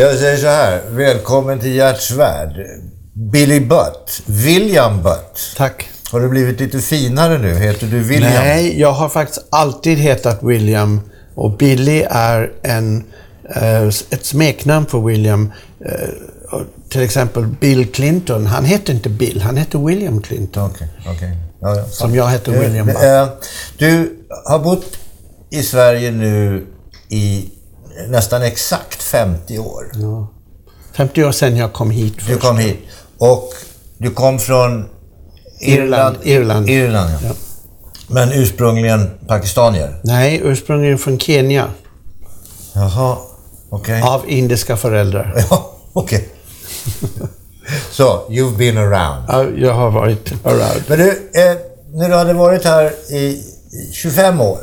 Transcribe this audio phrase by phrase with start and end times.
[0.00, 2.66] Jag säger så här, välkommen till Gerts värld.
[3.32, 5.54] Billy Butt, William Butt.
[5.56, 5.88] Tack.
[6.12, 7.54] Har du blivit lite finare nu?
[7.54, 8.32] Heter du William?
[8.32, 11.00] Nej, jag har faktiskt alltid hetat William
[11.34, 13.04] och Billy är en,
[13.54, 15.52] eh, ett smeknamn för William.
[15.86, 16.08] Eh,
[16.90, 20.70] till exempel Bill Clinton, han hette inte Bill, han hette William Clinton.
[20.74, 21.36] Okej, okej.
[21.60, 21.84] Ja, ja.
[21.84, 23.02] Som jag heter William Eh, Butt.
[23.04, 23.28] eh,
[23.78, 24.98] Du har bott
[25.50, 26.66] i Sverige nu
[27.08, 27.48] i
[28.08, 29.90] nästan exakt 50 år.
[29.94, 30.28] Ja.
[30.96, 32.40] 50 år sedan jag kom hit Du först.
[32.40, 32.78] kom hit.
[33.18, 33.50] Och
[33.98, 34.88] du kom från
[35.60, 36.16] Irland.
[36.22, 36.68] Irland.
[36.70, 37.18] Irland, ja.
[37.28, 37.34] Ja.
[38.08, 40.00] Men ursprungligen pakistanier?
[40.04, 41.68] Nej, ursprungligen från Kenya.
[42.74, 43.16] Jaha,
[43.70, 44.02] okej.
[44.02, 45.44] Av indiska föräldrar.
[45.50, 46.28] Ja, okej.
[47.90, 49.24] Så, you've been around.
[49.28, 50.82] Ja, Jag har varit around.
[50.86, 51.56] Men du, eh,
[51.92, 53.42] när du hade varit här i
[53.92, 54.58] 25 år.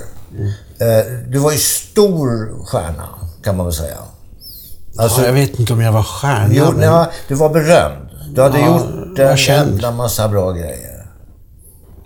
[0.80, 3.10] Eh, du var ju stor stjärna,
[3.46, 3.98] kan man väl säga.
[4.98, 6.48] Alltså, Ja, jag vet inte om jag var stjärna.
[6.52, 8.10] jo, men- ja, du var berömd.
[8.34, 11.06] Du hade Ja, gjort en jävla massa bra grejer.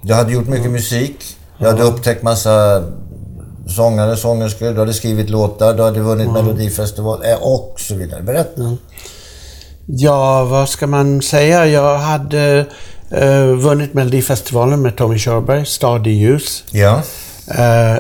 [0.04, 1.38] Du hade gjort mycket musik.
[1.60, 2.84] Du hade upptäckt massa
[3.68, 4.72] sångare, sångerskor.
[4.72, 5.74] Du hade skrivit låtar.
[5.74, 8.22] Du hade vunnit Melodifestival eh, och så vidare.
[8.24, 8.76] Berätta.
[9.86, 11.66] Ja, vad ska man säga?
[11.66, 12.66] Jag hade
[13.12, 16.64] eh, vunnit Melodifestivalen med Tommy Körberg, Stad i ljus.
[16.72, 17.02] Ja.
[17.48, 17.98] Eh,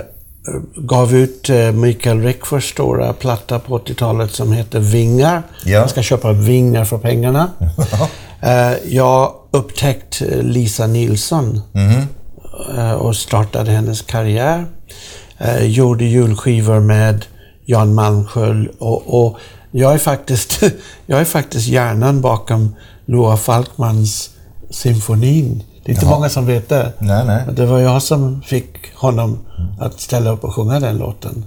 [0.75, 5.43] gav ut eh, Mikael Rickfors stora platta på 80-talet som heter Vingar.
[5.65, 5.79] Ja.
[5.79, 7.51] Man ska köpa vingar för pengarna.
[8.41, 11.61] eh, jag upptäckte eh, Lisa Nilsson
[12.77, 14.65] eh, och startade hennes karriär.
[15.61, 17.25] Gjorde julskivor med
[17.65, 19.39] Jan Malmsköld och, och
[19.71, 20.63] jag är faktiskt
[21.05, 22.75] jag är faktiskt hjärnan bakom
[23.05, 24.29] Loa Falkmans
[24.69, 25.63] symfonin.
[25.89, 26.15] Det är inte Jaha.
[26.15, 26.93] många som vet det.
[26.99, 27.43] Nej, nej.
[27.51, 29.39] Det var jag som fick honom
[29.79, 31.45] att ställa upp och sjunga den låten.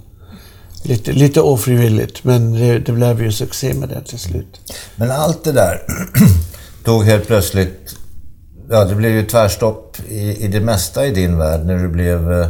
[0.81, 4.73] Lite, lite ofrivilligt, men det, det blev ju succé med det till slut.
[4.95, 5.81] Men allt det där
[6.83, 7.95] tog helt plötsligt...
[8.69, 12.31] Ja, det blev ju tvärstopp i, i det mesta i din värld när du blev
[12.31, 12.47] eh,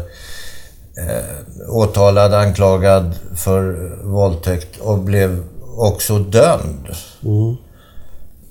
[0.97, 5.43] eh, åtalad, anklagad för våldtäkt och blev
[5.77, 6.87] också dömd.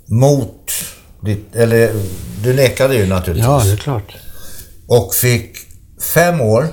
[0.06, 0.70] Mot
[1.24, 1.56] ditt...
[1.56, 1.92] Eller,
[2.44, 3.46] du nekade ju naturligtvis.
[3.46, 4.16] Ja, det är klart.
[4.88, 5.56] Och fick
[6.14, 6.68] fem år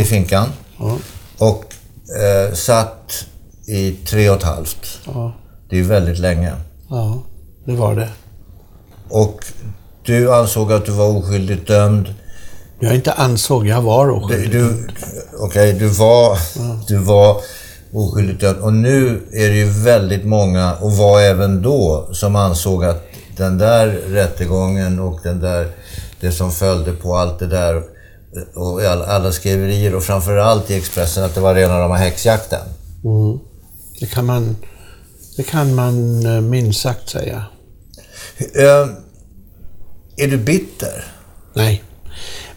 [0.00, 0.48] i finkan.
[0.78, 0.96] Ja,
[1.38, 1.64] Och
[2.22, 3.24] eh, satt
[3.66, 4.98] i tre och ett halvt.
[5.06, 5.34] ja,
[5.70, 6.52] Det är ju väldigt länge.
[6.90, 7.22] ja,
[7.66, 8.08] det var det.
[9.10, 9.44] Och
[10.04, 12.14] du ansåg att du var oskyldigt dömd.
[12.80, 14.50] Jag inte ansåg, jag var Du, oskyldig.
[14.52, 14.88] du,
[15.40, 16.38] Okej, du, var,
[16.88, 17.36] du var
[17.92, 18.58] oskyldigt dömd.
[18.58, 23.07] Och nu är det ju väldigt många, och var även då, som ansåg att
[23.38, 25.68] den där rättegången och den där,
[26.20, 27.82] det som följde på allt det där
[28.54, 32.60] och alla, skriverier och framförallt i Expressen att det var rena rama häxjakten.
[33.04, 33.38] Mm.
[34.00, 34.56] Det kan man,
[35.36, 37.44] det kan man eh, minst sagt säga.
[38.38, 38.88] Eh,
[40.16, 41.04] är du bitter?
[41.54, 41.82] Nej.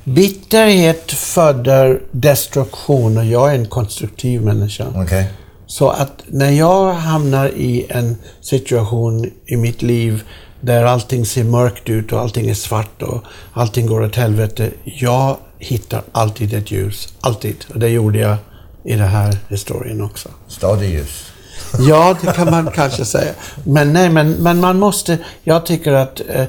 [0.03, 4.87] Bitterhet föder destruktion och jag är en konstruktiv människa.
[4.95, 5.31] Okej.
[5.67, 10.23] Så att när jag hamnar i en situation i mitt liv
[10.61, 13.23] där allting ser mörkt ut och allting är svart och
[13.53, 14.71] allting går åt helvete.
[14.83, 17.13] Jag hittar alltid ett ljus.
[17.21, 17.55] Alltid.
[17.73, 18.37] Och det gjorde jag
[18.83, 20.29] i den här historien också.
[20.47, 21.27] Stadig ljus.
[21.79, 23.33] Ja, det kan man kanske säga.
[23.63, 25.17] Men nej, men, men man måste...
[25.43, 26.45] Jag tycker att eh,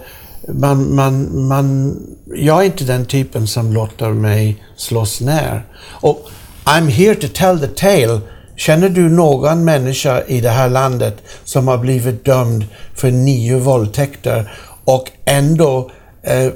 [0.49, 1.97] man, man, man...
[2.35, 5.67] Jag är inte den typen som låter mig slås ner.
[5.91, 6.29] Och
[6.65, 8.21] I'm here to tell the tale.
[8.57, 11.15] Känner du någon människa i det här landet
[11.45, 12.65] som har blivit dömd
[12.95, 14.53] för nio våldtäkter
[14.85, 15.91] och ändå
[16.23, 16.49] eh,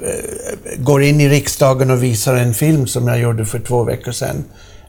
[0.79, 4.45] går in i riksdagen och visar en film som jag gjorde för två veckor sedan?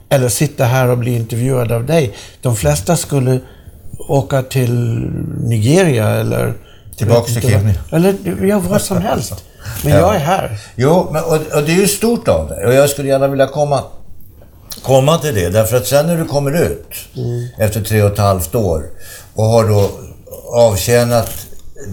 [0.09, 2.13] Eller sitter här och blir intervjuad av dig?
[2.42, 3.39] De flesta skulle
[4.07, 4.74] åka till
[5.44, 6.54] Nigeria eller...
[6.98, 7.74] Tillbaks till Kenya.
[7.92, 8.15] Eller
[8.45, 9.44] ja, vad som helst.
[9.83, 10.00] Men Ja.
[10.00, 10.57] jag är här.
[10.75, 12.65] Jo, men, och, och det är ju stort av dig.
[12.65, 13.83] Och jag skulle gärna vilja komma,
[14.81, 15.50] komma till det.
[15.50, 16.88] Därför att sen när du kommer ut
[17.57, 18.83] efter tre och ett halvt år
[19.33, 19.91] och har då
[20.53, 21.31] avtjänat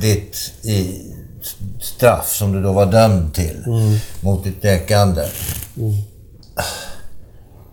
[0.01, 1.01] ditt i,
[1.81, 3.65] straff som du då var dömd till
[4.21, 5.29] mot ditt nekande.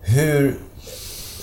[0.00, 0.54] Hur,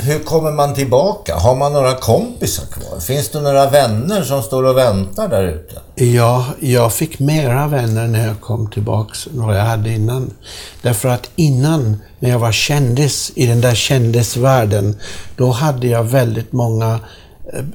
[0.02, 1.36] hur kommer man tillbaka?
[1.36, 3.00] Har man några kompisar kvar?
[3.00, 6.04] Finns det några vänner som står och väntar där ute?
[6.06, 10.34] Ja, jag fick mera vänner när jag kom tillbaks än vad jag hade innan.
[10.82, 14.96] Därför att innan, när jag var kändis i den där kändisvärlden,
[15.36, 17.00] då hade jag väldigt många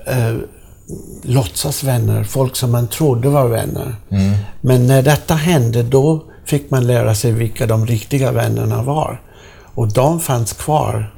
[0.07, 0.35] eh, eh,
[1.23, 3.97] låtsasvänner, folk som man trodde var vänner.
[4.61, 9.21] Men när detta hände, då fick man lära sig vilka de riktiga vännerna var.
[9.75, 11.14] Och de fanns kvar.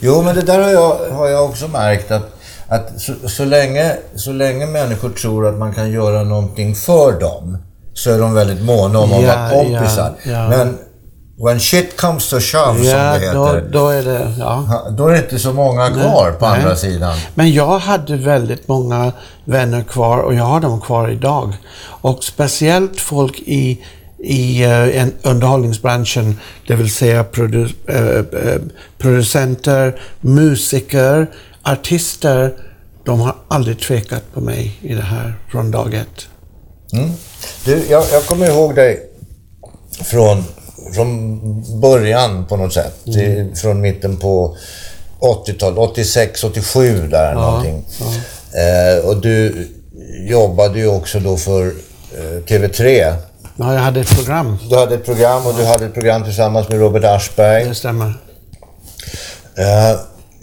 [0.00, 2.30] Jo, men det där har jag, har jag också märkt att,
[2.68, 7.58] att så, så, länge, så länge människor tror att man kan göra någonting för dem
[7.94, 10.12] så är de väldigt måna om att Ja, vara kompisar.
[10.24, 10.48] ja, ja.
[10.48, 10.78] Men
[11.44, 14.34] when shit comes to shove, som Ja, det då, heter, då är det...
[14.38, 14.86] Ja.
[14.90, 16.58] då är det inte så många kvar på nej.
[16.60, 17.16] andra sidan.
[17.34, 19.12] Men jag hade väldigt många
[19.44, 21.52] vänner kvar och jag har dem kvar idag.
[22.00, 23.84] Och speciellt folk i,
[24.18, 28.60] i eh, en, underhållningsbranschen, det vill säga produ, eh,
[28.98, 31.26] producenter, musiker,
[31.62, 32.54] artister.
[33.04, 36.28] De har aldrig tvekat på mig i det här från dag ett.
[36.92, 37.10] Mm.
[37.64, 39.10] Du, jag, jag kommer ihåg dig
[40.04, 40.44] från,
[40.94, 43.06] från början på något sätt.
[43.06, 43.18] Mm.
[43.18, 44.56] Till, från mitten på
[45.20, 47.86] 80-talet, 86, 87 där någonting.
[48.52, 49.68] Eh, och du
[50.28, 53.14] jobbade ju också då för eh, TV3.
[53.60, 54.56] Ja, jag hade ett program.
[54.70, 57.64] Du hade ett program och du hade ett program tillsammans med Robert Aschberg.
[57.64, 58.06] Det stämmer.
[59.58, 60.00] Eh,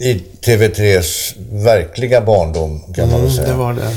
[0.08, 1.34] I TV3s
[1.64, 3.48] verkliga barndom kan man väl Mm, säga.
[3.48, 3.90] det var det.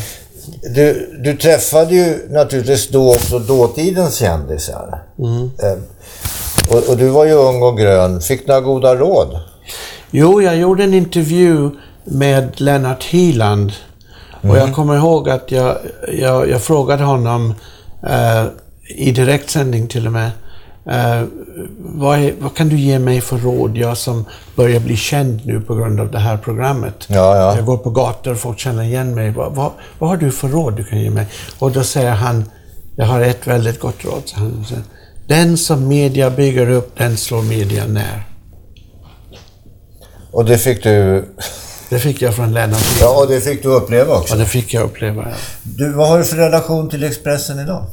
[0.75, 5.03] Du, du träffade ju naturligtvis då också dåtidens kändisar.
[5.63, 5.77] Eh,
[6.77, 8.21] och, och du var ju ung och grön.
[8.21, 9.39] Fick några goda råd?
[10.11, 11.69] Jo, jag gjorde en intervju
[12.03, 13.71] med Lennart Hyland.
[14.49, 15.77] Och jag kommer ihåg att jag,
[16.19, 17.53] jag, jag frågade honom
[18.09, 18.43] eh,
[18.89, 20.31] i direktsändning till och med.
[20.89, 21.23] Eh,
[21.77, 24.25] vad, är, vad kan du ge mig för råd, jag som
[24.55, 27.05] börjar bli känd nu på grund av det här programmet?
[27.07, 27.55] Ja, ja.
[27.55, 29.31] Jag går på gator och folk känner igen mig.
[29.31, 31.27] Vad, vad, vad har du för råd du kan ge mig?
[31.59, 32.43] Och då säger han,
[32.95, 34.21] jag har ett väldigt gott råd.
[34.25, 34.83] Så han säger,
[35.27, 38.23] den som media bygger upp, den slår media ner.
[40.31, 41.25] Och det fick du...
[41.89, 42.97] Det fick jag från Lennart.
[43.01, 44.33] Ja, och det fick du uppleva också.
[44.33, 45.21] Ja, det fick jag uppleva.
[45.29, 45.35] Ja.
[45.63, 47.85] Du, vad har du för relation till Expressen idag?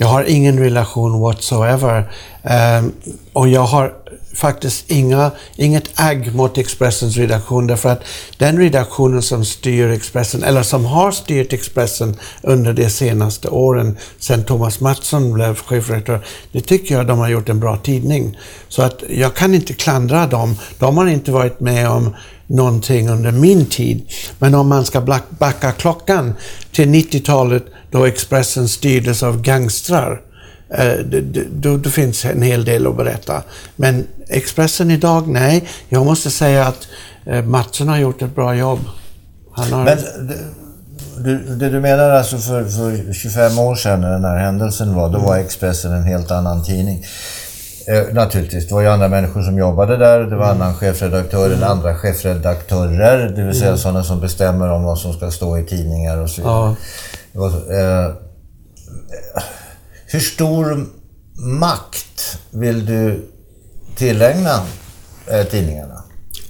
[0.00, 2.10] Jag har ingen relation whatsoever.
[2.78, 2.92] Um,
[3.32, 3.94] och jag har
[4.34, 8.04] faktiskt inga, inget agg mot Expressens redaktion därför att
[8.38, 14.44] den redaktionen som styr Expressen, eller som har styrt Expressen under de senaste åren, sedan
[14.44, 18.38] Thomas Mattsson blev chefredaktör, det tycker jag de har gjort en bra tidning.
[18.68, 20.56] Så att jag kan inte klandra dem.
[20.78, 24.12] De har inte varit med om någonting under min tid.
[24.38, 25.00] Men om man ska
[25.38, 26.34] backa klockan
[26.72, 30.20] till 90-talet då Expressen styrdes av gangstrar,
[30.74, 30.92] eh,
[31.50, 33.42] då, då finns en hel del att berätta.
[33.76, 35.68] Men Expressen idag, nej.
[35.88, 36.88] Jag måste säga att
[37.26, 38.80] eh, Mattsson har gjort ett bra jobb.
[39.52, 39.84] Han har...
[39.84, 39.96] Men
[40.28, 40.38] det,
[41.24, 45.08] du, det du menar alltså för, för 25 år sedan när den här händelsen var,
[45.08, 47.04] då var Expressen en helt annan tidning.
[47.86, 50.20] Eh, naturligtvis, det var ju andra människor som jobbade där.
[50.20, 53.28] Det var annan chefredaktör eller andra chefredaktörer.
[53.28, 56.40] Det vill säga sådana som bestämmer om vad som ska stå i tidningar och så
[56.40, 56.54] vidare.
[56.54, 56.76] Ja.
[57.32, 58.12] Det var eh,
[60.06, 60.86] hur stor
[61.60, 63.28] makt vill du
[63.96, 64.62] tillägna
[65.26, 66.02] eh, tidningarna?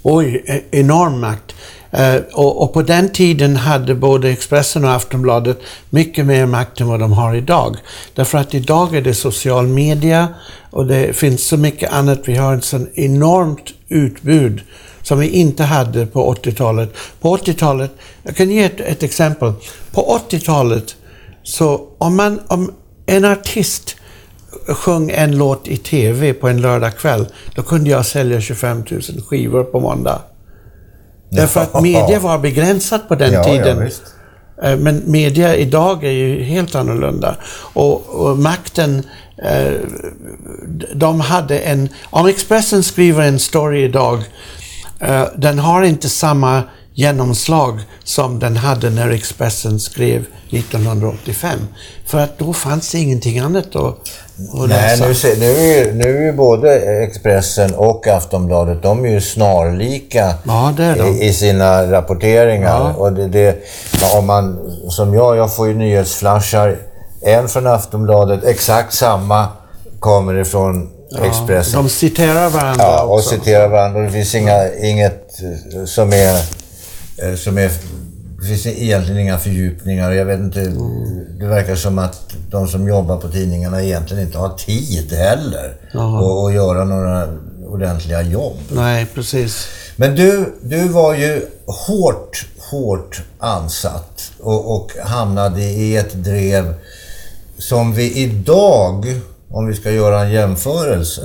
[0.03, 1.55] Oj, e-, enorm makt.
[1.91, 5.59] Eh, och, och på den tiden hade både Expressen och Aftonbladet
[5.91, 7.77] mycket mer makt än vad de har idag.
[8.15, 10.29] Därför att idag är det social media
[10.71, 12.19] och det finns så mycket annat.
[12.25, 14.61] Vi har ett sån enormt utbud
[15.11, 16.93] som vi inte hade på 80-talet.
[17.21, 17.91] På 80-talet,
[18.23, 19.53] jag kan ge ett, ett exempel.
[19.93, 20.97] På 80-talet,
[21.43, 22.73] så om, man, om
[23.07, 23.97] en artist
[24.67, 29.65] sjöng en låt i TV på en lördagkväll, då kunde jag sälja 25 000 skivor
[29.65, 30.23] på måndag.
[31.31, 33.85] Därför att media var begränsat på den Ja, ja, tiden.
[33.85, 34.03] visst.
[34.63, 37.37] Eh, Men media idag är ju helt annorlunda.
[37.75, 39.03] Och, och makten,
[39.43, 39.73] eh,
[40.95, 41.89] de hade en...
[42.11, 44.23] Om Expressen skriver en story idag,
[45.37, 46.63] den har inte samma
[46.95, 51.51] genomslag som den hade när Expressen skrev 1985.
[52.07, 53.99] För att då fanns det ingenting annat att, att
[54.69, 55.07] Nej, läsa.
[55.07, 59.21] nu, se- nu, är ju, nu är ju både Expressen och Aftonbladet, de är ju
[59.21, 60.73] snarlika Ja,
[61.09, 62.69] i, i sina rapporteringar.
[62.81, 62.93] Ja.
[62.95, 63.57] Och det, det,
[64.19, 66.79] om man, som jag, jag får ju nyhetsflashar,
[67.23, 69.49] en från Aftonbladet, exakt samma
[69.99, 71.83] kommer ifrån Expressen.
[71.83, 73.31] De citerar varandra Ja, och också.
[73.31, 74.01] citerar varandra.
[74.01, 75.41] Det finns inga, inget
[75.75, 76.35] eh, som är...
[77.23, 77.71] eh, Som är
[78.41, 80.13] det finns egentligen inga fördjupningar.
[80.13, 80.61] Jag vet inte,
[81.41, 86.47] det verkar som att de som jobbar på tidningarna egentligen inte har tid heller att
[86.47, 87.29] att göra några
[87.69, 88.57] ordentliga jobb.
[88.71, 89.67] Nej, precis.
[89.97, 96.75] Men du, du var ju hårt, hårt ansatt och, och hamnade i ett drev
[97.59, 101.23] som vi idag, om vi ska göra en jämförelse,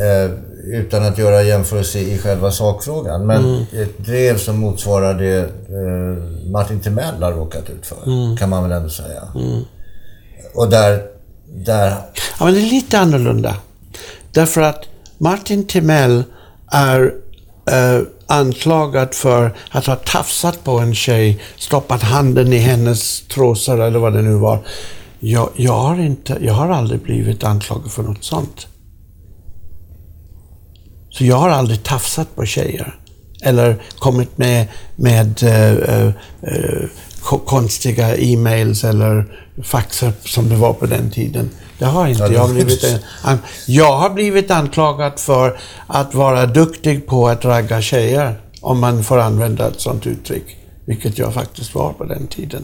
[0.00, 0.30] eh,
[0.64, 6.80] utan att göra jämförelse i själva sakfrågan, men ett drev som motsvarar det eh, Martin
[6.80, 9.22] Timell har råkat ut för, kan man väl ändå säga.
[10.54, 11.02] Och där,
[11.54, 11.94] där
[12.38, 13.56] Ja, men det är lite annorlunda.
[14.32, 14.84] Därför att
[15.18, 16.24] Martin Timell
[16.70, 17.14] är
[17.70, 23.98] eh, anklagad för att ha tafsat på en tjej, stoppat handen i hennes trosor eller
[23.98, 24.58] vad det nu var.
[25.24, 28.66] Jag, jag, har, inte, jag har aldrig blivit anklagad för något sånt.
[31.10, 32.98] Så jag har aldrig tafsat på tjejer.
[33.42, 36.08] Eller kommit med, med uh,
[36.52, 36.88] uh,
[37.44, 41.50] konstiga e-mails eller faxar som det var på den tiden.
[41.78, 42.84] Det har inte ja, jag blivit.
[43.24, 49.04] En, jag har blivit anklagad för att vara duktig på att ragga tjejer, om man
[49.04, 50.56] får använda ett sånt uttryck.
[50.84, 52.62] Vilket jag faktiskt var på den tiden.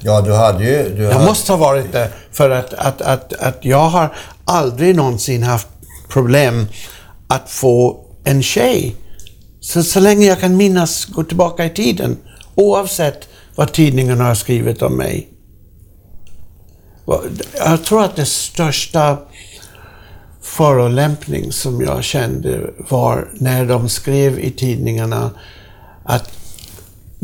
[0.00, 0.94] Ja, du hade ju...
[0.96, 1.24] Du jag hade...
[1.24, 2.10] måste ha varit det.
[2.32, 5.68] För att, att, att, att jag har aldrig någonsin haft
[6.08, 6.66] problem
[7.28, 8.96] att få en tjej.
[9.60, 12.16] Så, så länge jag kan minnas, gå tillbaka i tiden.
[12.54, 15.28] Oavsett vad tidningarna har skrivit om mig.
[17.58, 19.18] Jag tror att det största
[20.42, 25.30] förolämpning som jag kände var när de skrev i tidningarna
[26.04, 26.30] att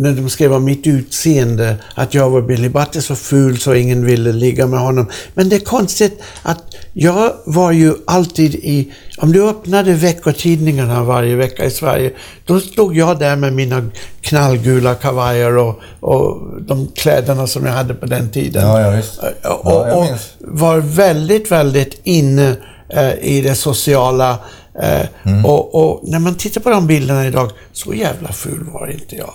[0.01, 4.07] när de skrev om mitt utseende, att jag var Billy Butter så ful så ingen
[4.07, 5.07] ville ligga med honom.
[5.35, 8.93] Men det är konstigt att jag var ju alltid i...
[9.19, 12.13] Om du öppnade veckotidningarna varje vecka i Sverige,
[12.45, 13.91] då stod jag där med mina
[14.21, 18.67] knallgula kavajer och, och de kläderna som jag hade på den tiden.
[18.67, 19.21] Ja, ja, visst.
[19.43, 20.07] Ja, och, och
[20.39, 22.57] var väldigt, väldigt inne
[22.89, 24.39] eh, i det sociala.
[24.83, 25.45] Eh, mm.
[25.45, 29.33] och, och när man tittar på de bilderna idag, så jävla ful var inte jag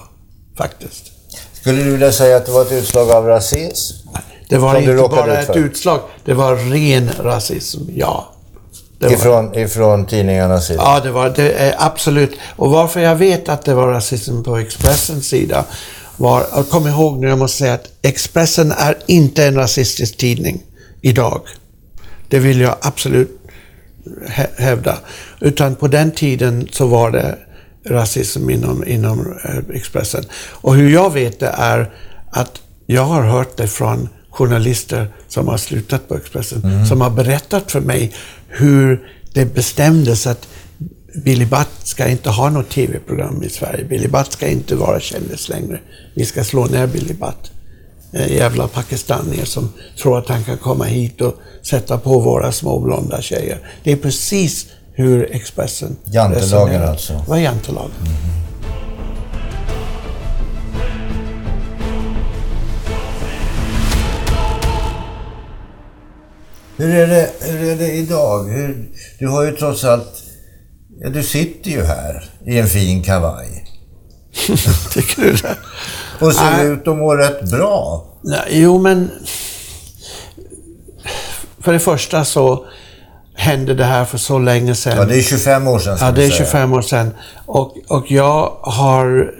[0.57, 1.11] faktiskt.
[1.53, 4.07] Skulle du vilja säga att det var ett utslag av rasism?
[4.49, 8.31] Det var inte bara ett utslag, det var ren rasism, ja.
[8.99, 9.59] Det ifrån, var...
[9.59, 10.81] ifrån tidningarnas sida?
[10.83, 12.37] Ja, det var det, absolut.
[12.55, 15.65] Och varför jag vet att det var rasism på Expressens sida
[16.17, 20.63] var, kom ihåg nu, jag måste säga att Expressen är inte en rasistisk tidning
[21.01, 21.41] idag.
[22.29, 23.39] Det vill jag absolut
[24.57, 24.97] hävda.
[25.39, 27.37] Utan på den tiden så var det
[27.85, 30.25] rasism inom, inom eh, Expressen.
[30.35, 31.93] Och hur jag vet det är
[32.29, 36.85] att jag har hört det från journalister som har slutat på Expressen, mm.
[36.85, 38.13] som har berättat för mig
[38.47, 40.47] hur det bestämdes att
[41.23, 43.85] Billy Butt ska inte ha något TV-program i Sverige.
[43.85, 45.79] Billy Butt ska inte vara kändis längre.
[46.13, 47.51] Vi ska slå ner Billy Butt.
[48.29, 53.21] Jävla pakistanier som tror att han kan komma hit och sätta på våra små blonda
[53.21, 53.57] tjejer.
[53.83, 57.13] Det är precis hur Expressen Jantelagen alltså?
[57.13, 57.91] Det var jantelagen.
[57.99, 58.15] Mm.
[66.77, 68.43] Hur är det, hur är det idag?
[68.43, 70.23] Hur, du har ju trots allt...
[70.99, 73.65] Ja, du sitter ju här i en fin kavaj.
[74.93, 75.57] Tycker du det?
[76.19, 76.67] Och ser Nej.
[76.67, 78.05] ut att må rätt bra.
[78.49, 79.11] Jo, men...
[81.59, 82.65] För det första så
[83.35, 84.97] hände det här för så länge sedan.
[84.97, 85.97] Ja, det är 25 år sedan.
[86.01, 87.11] Ja, det är 25 år sedan.
[87.45, 89.33] Och, och jag har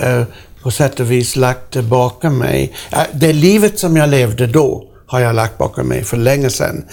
[0.00, 0.22] eh,
[0.62, 2.72] på sätt och vis lagt det bakom mig.
[3.12, 6.84] Det livet som jag levde då har jag lagt bakom mig för länge sedan.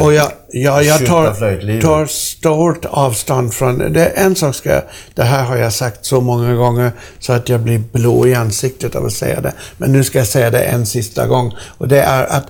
[0.00, 3.88] och jag, jag, jag tar, tar stort avstånd från det.
[3.88, 4.06] det.
[4.06, 4.82] En sak ska jag,
[5.14, 8.94] det här har jag sagt så många gånger så att jag blir blå i ansiktet
[8.94, 9.52] av att säga det.
[9.76, 11.54] Men nu ska jag säga det en sista gång.
[11.78, 12.46] Och det är att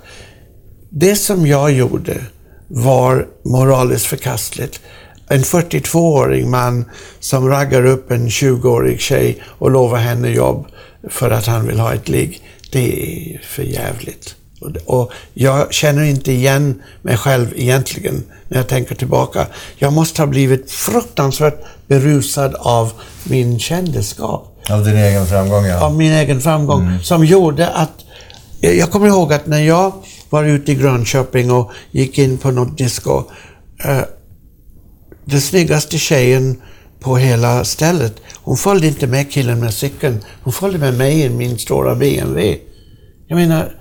[0.91, 2.15] det som jag gjorde
[2.75, 4.81] var moraliskt förkastligt.
[5.29, 6.85] En 42-årig man
[7.21, 10.67] som raggar upp en 20-årig tjej och lovar henne jobb
[11.11, 12.41] för att han vill ha ett ligg.
[12.73, 13.03] Det
[13.35, 14.35] är för jävligt.
[14.87, 19.47] Och jag känner inte igen mig själv egentligen när jag tänker tillbaka.
[19.77, 22.93] Jag måste ha blivit fruktansvärt berusad av
[23.25, 24.59] min kändisskap.
[24.71, 25.81] Av din egen framgång, ja.
[25.81, 26.83] Av min egen framgång.
[26.83, 27.03] Mm.
[27.03, 27.93] Som gjorde att...
[28.61, 29.93] Jag kommer ihåg att när jag
[30.33, 33.23] var ute i Grönköping och gick in på något disco.
[33.85, 34.01] Eh,
[35.25, 36.57] den snyggaste tjejen
[37.01, 40.25] på hela stället, hon följde inte med killen med cykeln.
[40.43, 42.59] Hon följde med mig i min stora BMW.
[43.27, 43.73] Jag menar...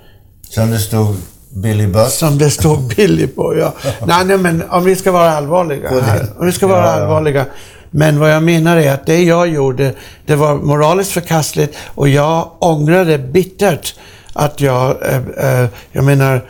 [0.48, 1.16] Som det stod
[1.48, 2.10] Billy Butt?
[2.10, 3.74] Som det stod Billy på, ja.
[4.06, 6.28] nej, nej, men om vi ska vara allvarliga här.
[6.38, 7.46] Om vi ska vara allvarliga.
[7.90, 9.94] Men vad jag menar är att det jag gjorde,
[10.26, 13.94] det var moraliskt förkastligt och jag ångrade bittert
[14.32, 16.48] att jag, eh, eh, jag menar,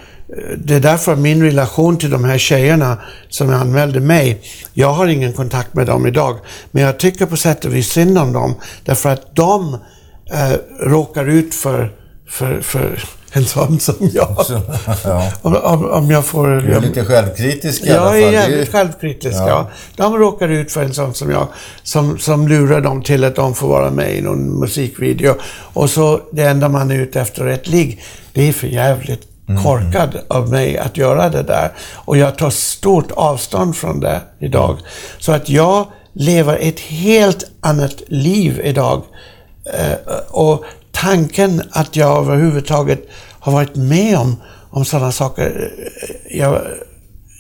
[0.57, 2.99] det är därför min relation till de här tjejerna
[3.29, 4.41] som anmälde mig,
[4.73, 6.39] jag har ingen kontakt med dem idag,
[6.71, 9.75] men jag tycker på sätt och vis synd om dem, därför att de
[10.33, 11.93] eh, råkar ut för,
[12.29, 12.99] för, för
[13.33, 14.47] en sån som jag.
[14.47, 14.61] Så,
[15.05, 15.33] ja.
[15.43, 16.49] om, om, om, jag får...
[16.49, 18.21] Du är lite självkritisk i alla fall.
[18.21, 19.49] Jag är jävligt självkritisk, ja.
[19.49, 19.71] ja.
[19.97, 21.47] De råkar ut för en sån som jag,
[21.83, 25.35] som, som lurar dem till att de får vara med i någon musikvideo.
[25.73, 28.03] Och så, det enda man är ute efter är ett ligg.
[28.33, 29.63] Det är för jävligt mm.
[29.63, 30.25] korkad mm.
[30.29, 31.73] av mig att göra det där.
[31.95, 34.79] Och jag tar stort avstånd från det idag.
[35.19, 39.03] Så att jag lever ett helt annat liv idag.
[39.65, 40.65] Eh, och
[41.03, 43.03] tanken att jag överhuvudtaget
[43.41, 44.37] har varit med om,
[44.71, 46.63] om sådana saker, eh, jag,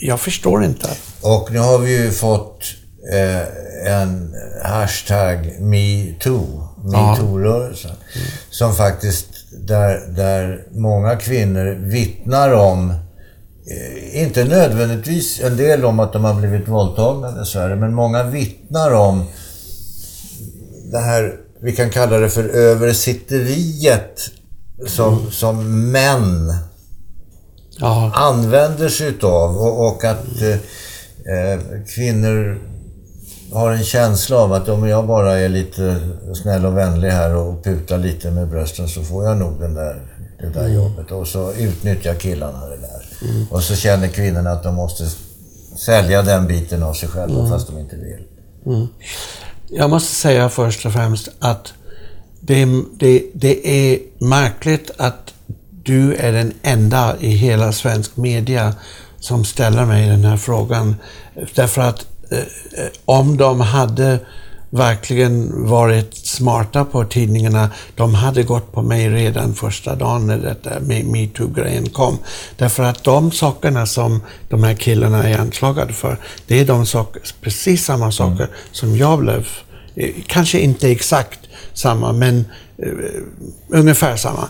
[0.00, 0.88] jag förstår inte.
[1.22, 2.64] Och nu har vi ju fått
[3.12, 8.26] eh, en hashtag metoo, metoo-rörelsen, mm.
[8.50, 9.26] som faktiskt,
[9.66, 16.34] där, där många kvinnor vittnar om eh, inte nödvändigtvis en del om att de har
[16.34, 19.24] blivit våldtagna dessvärre, men många vittnar om
[20.92, 24.20] det här, vi kan kalla det för översitteriet
[24.86, 25.30] som, mm.
[25.30, 26.54] som män
[27.82, 28.12] Aha.
[28.14, 30.52] använder sig utav och, och att eh,
[31.34, 31.60] eh,
[31.94, 32.60] kvinnor
[33.52, 35.96] har en känsla av att om jag bara är lite
[36.42, 40.02] snäll och vänlig här och putar lite med brösten så får jag nog den där,
[40.40, 40.74] det där mm.
[40.74, 41.10] jobbet.
[41.10, 43.28] Och så utnyttjar killarna det där.
[43.30, 43.46] Mm.
[43.50, 45.04] Och så känner kvinnorna att de måste
[45.76, 47.50] sälja den biten av sig själva mm.
[47.50, 48.26] fast de inte vill.
[49.74, 51.74] Jag måste säga först och främst att
[52.40, 55.34] det, det, det är märkligt att
[55.84, 58.74] du är den enda i hela svensk media
[59.18, 60.96] som ställer mig den här frågan.
[61.54, 62.44] Därför att eh, eh
[63.04, 64.18] om de hade
[64.72, 70.70] verkligen varit smarta på tidningarna, de hade gått på mig redan första dagen när detta
[71.04, 72.18] metoo-grejen kom.
[72.56, 77.22] Därför att de sakerna som de här killarna är anklagade för, det är de saker,
[77.40, 78.50] precis samma saker mm.
[78.72, 79.48] som jag blev,
[79.94, 81.40] eh, kanske inte exakt
[81.72, 82.44] samma, men
[82.86, 83.22] uh,
[83.68, 84.48] ungefär samma.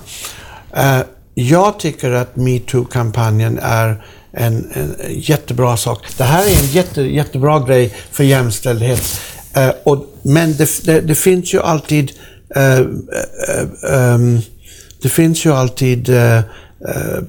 [0.77, 1.03] Uh,
[1.35, 6.07] jag tycker att metoo-kampanjen är en, en, jättebra sak.
[6.17, 9.21] Det här är en jätte, jättebra grej för jämställdhet.
[9.57, 12.13] Uh, och, men det, det, det, finns ju alltid
[12.57, 14.41] uh, uh, um,
[15.03, 16.41] det finns ju alltid eh,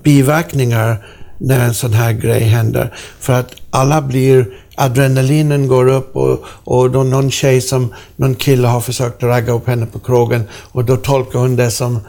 [0.03, 1.05] biverkningar
[1.37, 2.93] när en sån här grej händer.
[3.19, 8.67] För att alla blir, adrenalinen går upp och, och då någon tjej som, någon kille
[8.67, 11.99] har försökt ragga upp henne på krogen och då tolkar hon det som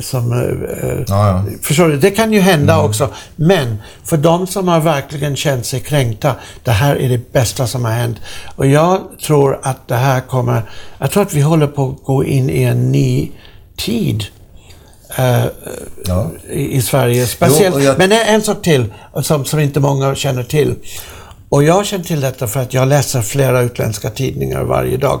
[0.00, 1.44] som, eh, ja, ja.
[1.62, 1.96] Förstår du?
[1.96, 2.86] Det kan ju hända mm.
[2.86, 3.08] också.
[3.36, 6.34] Men för de som har verkligen känt sig kränkta,
[6.64, 8.16] det här är det bästa som har hänt.
[8.56, 10.62] Och jag tror att det här kommer...
[10.98, 13.30] Jag tror att vi håller på att gå in i en ny
[13.76, 14.24] tid.
[15.18, 15.46] Uh,
[16.06, 16.30] ja.
[16.50, 17.26] i, i, Sverige.
[17.26, 17.76] Speciellt.
[17.78, 17.98] Jo, jag...
[17.98, 20.74] Men en sak till som, som inte många känner till.
[21.48, 25.20] Och jag känner till detta för att jag läser flera utländska tidningar varje dag.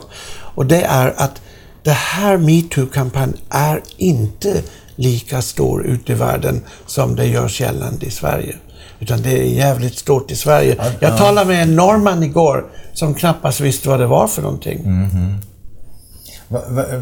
[0.54, 1.40] Och det är att
[1.84, 4.62] det här metoo-kampanjen är inte
[4.96, 8.56] lika stor ute i världen som det görs gällande i Sverige.
[9.00, 10.76] Utan det är jävligt stort i Sverige.
[10.78, 14.78] Ja, Jag talade med en norrman igår som knappast visste vad det var för någonting.
[14.78, 15.36] Mm -hmm.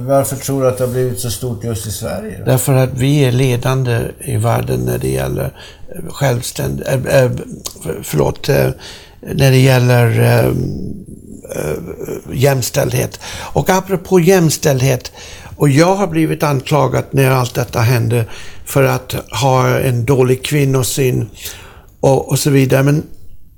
[0.06, 2.38] Varför tror du att det har blivit så stort just i Sverige?
[2.38, 2.44] Då?
[2.44, 5.56] Därför att vi är ledande i världen när det gäller
[6.08, 7.30] självständighet, äh, äh,
[8.02, 8.68] förlåt, äh,
[9.20, 10.52] när det gäller
[12.32, 13.20] jämställdhet.
[13.52, 15.12] Och apropå jämställdhet,
[15.56, 18.24] och jag har blivit anklagad när allt detta hände
[18.64, 21.30] för att ha en dålig kvinnosyn
[22.00, 22.82] och, och så vidare.
[22.82, 23.02] Men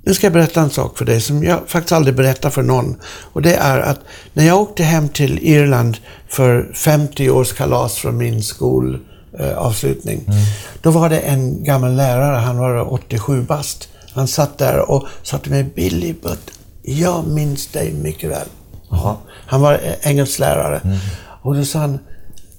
[0.05, 2.95] nu ska jag berätta en sak för dig som jag faktiskt aldrig berättar för någon.
[3.05, 3.99] Och det är att
[4.33, 10.23] när jag åkte hem till Irland för 50 års kalas från min skolavslutning.
[10.27, 10.39] Mm.
[10.81, 13.89] Då var det en gammal lärare, han var 87 bast.
[14.13, 16.51] Han satt där och sa till mig, Billy, but
[16.85, 18.47] jag minns dig mycket väl.
[18.89, 19.15] Jaha.
[19.47, 20.81] Han var engelsklärare.
[20.83, 20.97] Mm.
[21.41, 21.99] Och då sa han,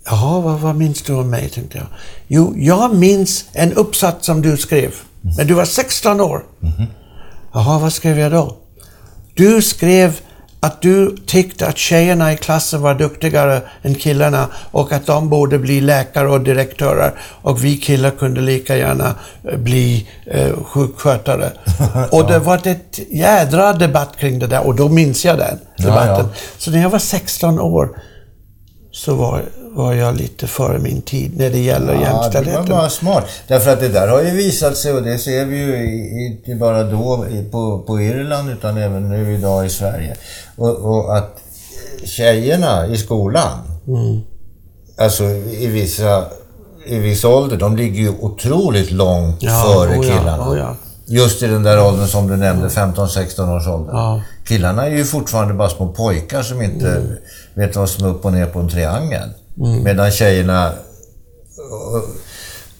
[0.05, 1.49] jaha, vad, vad minns du om mig?
[1.49, 1.87] tänkte jag.
[2.27, 4.95] Jo, jag minns en uppsats som du skrev.
[5.25, 5.37] Mm.
[5.37, 6.45] Men du var 16 år.
[6.63, 6.91] Mm.
[7.53, 8.57] Jaha, vad skrev jag då?
[9.35, 10.21] Du skrev
[10.61, 15.59] att du tyckte att tjejerna i klassen var duktigare än killarna och att de borde
[15.59, 19.15] bli läkare och direktörer och vi killar kunde lika gärna
[19.45, 21.53] eh, bli eh, sjukskötare.
[22.11, 26.27] och det var ett jädra debatt kring det där och då minns jag den debatten.
[26.27, 26.41] Ja, ja.
[26.59, 27.89] Så när jag var 16 år
[28.97, 32.65] så var, var jag lite före min tid när det gäller ja, jämställdheten.
[32.65, 33.25] det var bara smart.
[33.49, 36.83] Därför att det där har ju visat sig, och det ser vi ju inte bara
[36.85, 40.17] då på, på Irland utan även nu idag i Sverige.
[40.57, 41.37] Och, och att
[42.05, 44.21] tjejerna i skolan, mm.
[44.97, 46.25] alltså i vissa
[46.87, 50.51] i viss ålder, de ligger ju otroligt långt ja, före oh ja, killarna.
[50.51, 50.77] Oh ja.
[51.09, 53.93] Just i den där åldern som du nämnde, 15-16 års ålder.
[53.93, 54.23] Ja.
[54.47, 57.17] Killarna är ju fortfarande bara små pojkar som inte mm.
[57.55, 59.29] vet vad som är upp och ner på en triangel.
[59.59, 59.83] Mm.
[59.83, 60.73] Medan tjejerna...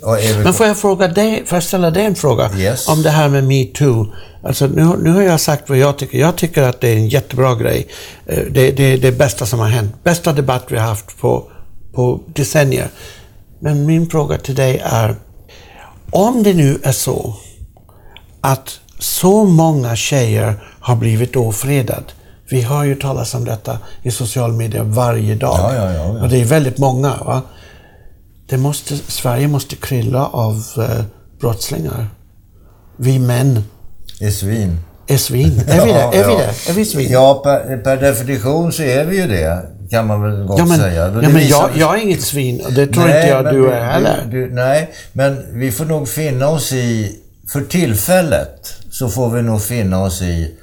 [0.03, 2.51] Och, och Men får jag fråga dig, får jag ställa dig en fråga?
[2.57, 2.89] Yes.
[2.89, 4.13] Om det här med metoo.
[4.43, 6.19] Alltså nu, nu har jag sagt vad jag tycker.
[6.19, 7.89] Jag tycker att det är en jättebra grej.
[8.27, 9.95] Eh, det, det är det bästa som har hänt.
[10.05, 11.45] Bästa debatt vi har haft på,
[11.93, 12.89] på decennier.
[13.61, 15.17] Men min fråga till dig är,
[16.11, 17.37] om det nu är så
[18.53, 22.05] att så många tjejer har blivit ofredad
[22.49, 25.57] Vi hör ju talas om detta i social media varje dag.
[25.59, 26.23] Ja, ja, ja.
[26.23, 27.09] Och det är väldigt många.
[27.25, 27.43] Va?
[28.49, 31.05] Det måste, Sverige måste krylla av eh,
[31.41, 32.09] brottslingar.
[32.97, 33.65] Vi män
[34.21, 34.79] är svin.
[35.07, 35.63] är svin.
[35.69, 36.01] Är vi det?
[36.19, 36.71] Är vi det?
[36.71, 37.13] Är vi svin?
[37.13, 39.63] Ja, per, per definition så är vi ju det.
[39.91, 41.07] Kan man väl gott Ja, men, säga.
[41.23, 44.49] ja, men jag, jag är inget svin det tror Nej, inte jag du är heller.
[44.53, 47.17] Nej, men vi får nog finna oss i,
[47.53, 50.55] för tillfället, så får vi nog finna oss i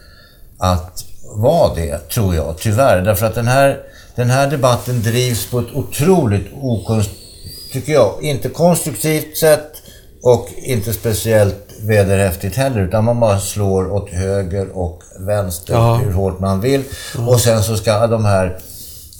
[0.57, 3.01] att vara det, tror jag, tyvärr.
[3.01, 3.79] Därför att den här,
[4.15, 7.09] den här debatten drivs på ett otroligt okonst,
[7.73, 9.71] tycker jag, inte konstruktivt sätt
[10.23, 15.95] och inte speciellt vederhäftigt heller, utan man bara slår åt höger och vänster Ja.
[15.95, 16.83] hur hårt man vill.
[17.27, 18.57] Och sen så ska de här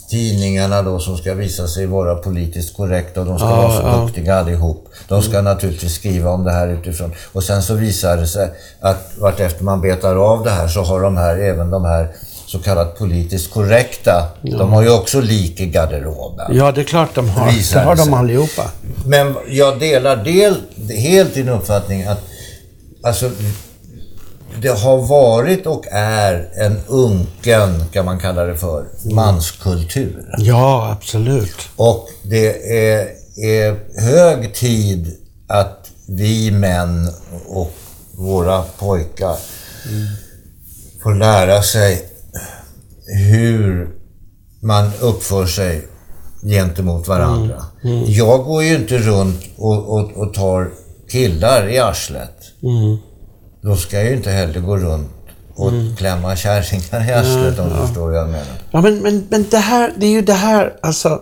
[0.10, 3.82] tidningarna då som ska visa sig vara politiskt korrekta och de ska Ja, vara så
[3.88, 4.02] ja.
[4.06, 4.88] duktiga allihop.
[5.08, 7.14] De ska naturligtvis skriva om det här utifrån.
[7.32, 11.02] Och sen så visar det sig att vartefter man betar av det här så har
[11.02, 12.08] de här, även de här
[12.48, 16.58] så kallat politiskt korrekta, de har ju också lik i garderoben.
[16.58, 17.52] Ja, det är klart de har.
[17.52, 18.64] Visar Det har de allihopa.
[19.06, 20.56] Men jag delar del,
[20.90, 22.20] helt din uppfattning att
[23.04, 23.32] alltså,
[24.62, 30.36] det har varit och är en unken, kan man kalla det för, manskultur.
[30.38, 31.56] Ja, absolut.
[31.76, 37.10] Och det är, är hög tid att vi män
[37.48, 37.74] och
[38.18, 39.36] våra pojkar
[41.04, 42.10] får lära sig
[43.06, 43.90] hur
[44.60, 45.88] man uppför sig
[46.44, 47.66] gentemot varandra.
[48.08, 50.72] Jag går ju inte runt och, och, och tar
[51.12, 52.38] killar i arslet.
[53.64, 55.10] Då ska jag ju inte heller gå runt
[55.56, 58.46] och klämma kärringar i arslet om du förstår vad jag menar.
[58.72, 61.22] Ja, men, men, men det här, det är ju det här, alltså.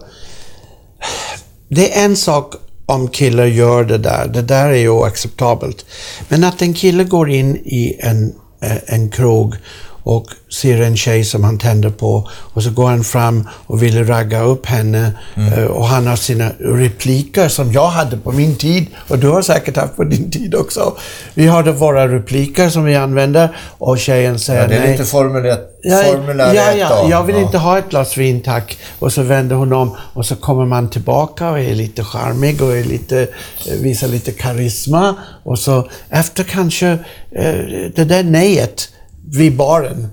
[1.69, 4.27] Det är en sak om killar gör det där.
[4.27, 5.85] Det där är ju oacceptabelt.
[6.29, 9.55] Men att en kille går in i en, eh, en krog
[10.03, 10.25] och
[10.61, 14.41] ser en tjej som han tänder på och så går han fram och vill ragga
[14.43, 19.19] upp henne eh, och han har sina repliker som jag hade på min tid och
[19.19, 20.93] du har säkert haft på din tid också.
[21.33, 24.91] Vi hade våra repliker som vi använder och tjejen säger Ja, det är nej.
[24.91, 28.41] lite Formel 1, Ja, formulär ja, 1 ja, jag vill inte ha ett glas vin
[28.41, 28.77] tack.
[28.99, 32.77] Och så vänder hon om och så kommer man tillbaka och är lite charmig och
[32.77, 35.15] är lite, eh, visar lite karisma.
[35.43, 36.87] Och så efter kanske
[37.31, 37.53] eh,
[37.95, 38.89] det där nejet
[39.25, 40.07] vid baren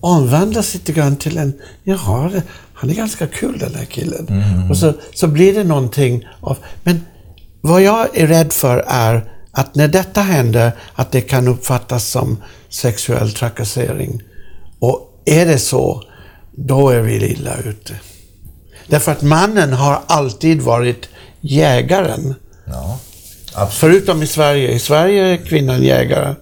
[0.00, 1.52] omvandlas lite grann till en,
[1.84, 2.42] jaha,
[2.74, 4.26] han är ganska kul den här killen.
[4.28, 4.70] Mm.
[4.70, 7.00] Och så, så blir det någonting av, men
[7.60, 12.42] vad jag är rädd för är att när detta händer, att det kan uppfattas som
[12.68, 14.22] sexuell trakassering.
[14.78, 16.02] Och är det så,
[16.52, 17.94] då är vi illa ute.
[18.86, 21.08] Därför att mannen har alltid varit
[21.40, 22.34] jägaren.
[22.64, 22.98] Ja.
[23.70, 24.70] Förutom i Sverige.
[24.72, 26.34] I Sverige är kvinnan jägare.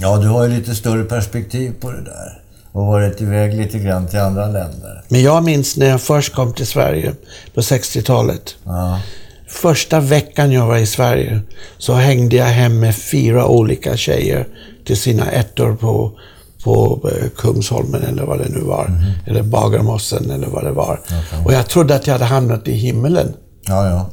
[0.00, 2.42] Ja, du har ju lite större perspektiv på det där.
[2.72, 5.04] Och varit iväg lite grann till andra länder.
[5.08, 7.14] Men jag minns när jag först kom till Sverige
[7.54, 8.54] på 60-talet.
[8.64, 9.00] Ja.
[9.48, 11.40] Första veckan jag var i Sverige
[11.78, 14.46] så hängde jag hem med fyra olika tjejer
[14.86, 16.18] till sina ettor på,
[16.64, 18.92] på eh, Kungsholmen eller vad det nu var.
[19.26, 21.00] Eller Bagarmossen eller vad det var.
[21.44, 23.34] Och jag trodde att jag hade hamnat i himmelen.
[23.66, 24.10] Ja, ja.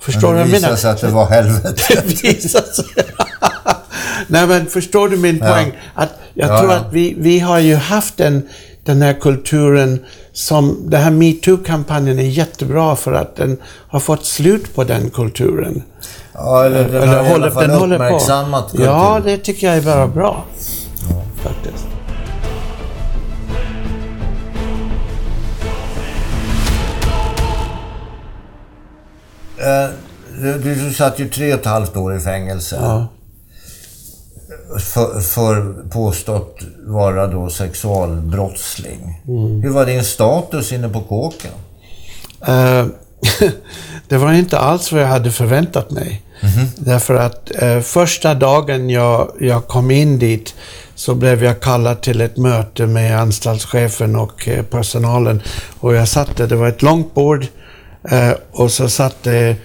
[0.00, 0.74] Förstår du vad det jag menar?
[0.74, 1.80] visade sig att det var helvetet.
[2.22, 2.84] Det visar sig.
[4.26, 5.46] Nej men förstår du min Ja.
[5.52, 5.72] poäng?
[5.94, 6.76] Att jag Ja, tror ja.
[6.76, 8.48] att vi, vi har ju haft den,
[8.84, 13.56] den här kulturen som, den här metoo-kampanjen är jättebra för att den
[13.88, 15.82] har fått slut på den kulturen.
[16.34, 18.86] Ja, eller den har i alla fall uppmärksammat kultur.
[18.86, 20.44] Ja, det tycker jag är bara bra.
[21.42, 21.86] Faktiskt.
[29.58, 29.90] Eh,
[30.42, 32.76] Du, du satt ju tre och ett halvt år i fängelse.
[32.82, 33.06] Ja.
[34.78, 39.22] För, för påstått vara då sexualbrottsling.
[39.28, 39.62] Mm.
[39.62, 41.50] Hur var din status inne på kåken?
[42.46, 42.86] Eh,
[44.08, 46.22] det var inte alls vad jag hade förväntat mig.
[46.76, 50.54] Därför att eh, första dagen jag, jag kom in dit
[50.94, 55.42] så blev jag kallad till ett möte med anstaltschefen och eh, personalen.
[55.80, 57.46] Och jag satt där, det var ett långt bord
[58.52, 59.56] och så satt det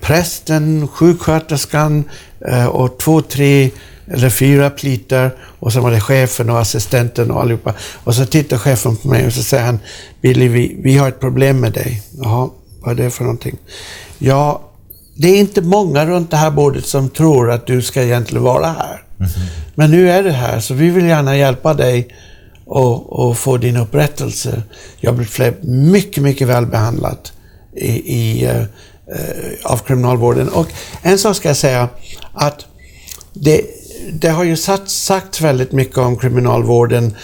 [0.00, 2.04] prästen, sjuksköterskan
[2.70, 3.70] och två, tre
[4.08, 7.74] eller fyra plitar och så var det chefen och assistenten och allihopa.
[8.04, 9.78] Och så tittar chefen på mig och så säger han,
[10.20, 12.02] Billy, vi, vi har ett problem med dig.
[12.22, 13.58] Jaha, vad är det för någonting?
[14.18, 14.62] Ja,
[15.14, 18.66] det är inte många runt det här bordet som tror att du ska egentligen vara
[18.66, 19.02] här.
[19.74, 22.08] Men nu är du här, så vi vill gärna hjälpa dig
[22.66, 24.62] och, och få din upprättelse.
[25.00, 27.18] Jag blev mycket, mycket väl behandlad
[27.76, 28.66] i, i, eh, eh,
[29.64, 30.48] av kriminalvården.
[30.48, 30.68] Och
[31.02, 31.88] en sak ska jag säga,
[32.32, 32.66] att
[33.32, 33.62] det,
[34.12, 37.14] det har ju sagt, sagts väldigt mycket om kriminalvården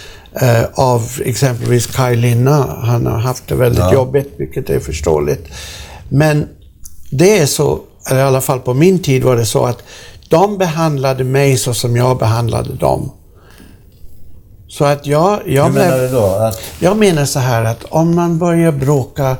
[0.40, 2.76] eh, av exempelvis Kaj Linna.
[2.82, 3.92] Han har haft det väldigt Ja.
[3.94, 5.48] jobbigt, vilket är förståeligt.
[6.08, 6.48] Men
[7.10, 9.82] det är så, eller i alla fall på min tid var det så att
[10.28, 13.12] de behandlade mig så som jag behandlade dem.
[14.68, 16.24] Så att jag, jag Hur menar du då?
[16.24, 19.36] Att, Jag menar så här att om man börjar bråka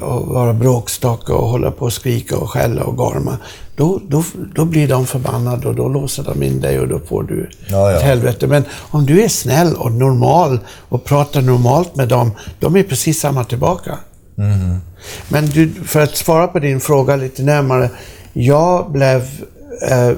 [0.00, 3.38] och vara bråkstock och hålla på och skrika och skälla och gorma,
[3.76, 7.22] då, då, då blir de förbannade och då låser de in dig och då får
[7.22, 7.96] du Ja, ja.
[7.96, 8.46] ett helvete.
[8.46, 13.20] Men om du är snäll och normal och pratar normalt med dem, de är precis
[13.20, 13.98] samma tillbaka.
[14.34, 14.80] Mhm.
[15.28, 17.90] Men du, för att svara på din fråga lite närmare.
[18.32, 19.28] Jag blev
[19.90, 20.14] eh, eh,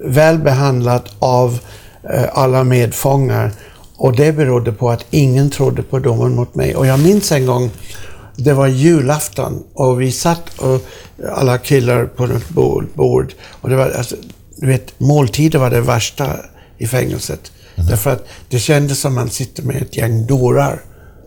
[0.00, 1.58] väl behandlad av
[2.14, 3.52] eh, alla medfångar
[3.96, 6.76] och det berodde på att ingen trodde på domen mot mig.
[6.76, 7.70] Och jag minns en gång,
[8.38, 10.80] det var julafton och vi satt och
[11.32, 12.48] alla killar på ett
[12.94, 14.16] bord, och det var, alltså,
[14.56, 16.36] du vet, måltider var det värsta
[16.78, 17.52] i fängelset.
[17.74, 20.80] Därför att det kändes som man sitter med ett gäng dårar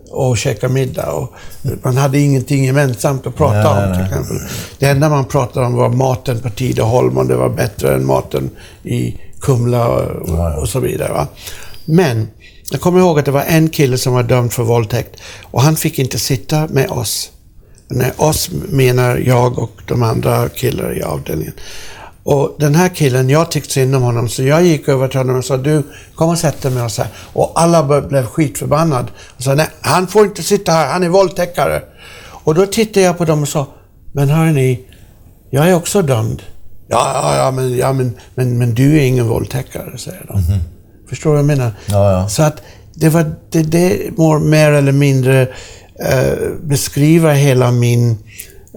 [0.10, 1.12] och käka middag.
[1.12, 1.36] Och
[1.84, 4.50] man hade ingenting gemensamt att prata Nej, om till nej.
[4.80, 8.50] Det enda man pratade om var maten på Tidaholm och det var bättre än maten
[8.84, 11.12] i Kumla och, och så vidare.
[11.12, 11.28] Va?
[11.86, 12.28] Men
[12.72, 15.76] jag kommer ihåg att det var en kille som var dömd för våldtäkt och han
[15.76, 17.32] fick inte sitta med oss.
[17.88, 21.54] Nej, oss menar jag och de andra killarna i avdelningen.
[22.24, 25.36] Och den här killen, jag tyckte synd om honom, så jag gick över till honom
[25.36, 25.84] och sa du,
[26.16, 27.08] kom och sätt dig med oss här.
[27.34, 29.08] Och alla blev skitförbannade.
[29.38, 31.82] Och sa, nej, han får inte sitta här, han är våldtäckare.
[32.24, 33.68] Och då tittade jag på dem och sa,
[34.12, 34.80] men hörni,
[35.50, 36.44] jag är också dömd.
[36.88, 40.34] Ja, ja, ja, men, ja men, men, men du är ingen våldtäckare, säger de.
[40.34, 40.60] Mhm.
[41.12, 41.72] Förstår du vad jag menar?
[41.86, 42.30] Ja, ja.
[42.30, 42.62] Så att
[42.94, 45.42] det var det, det må- mer eller mindre
[46.12, 48.18] eh, beskriva hela min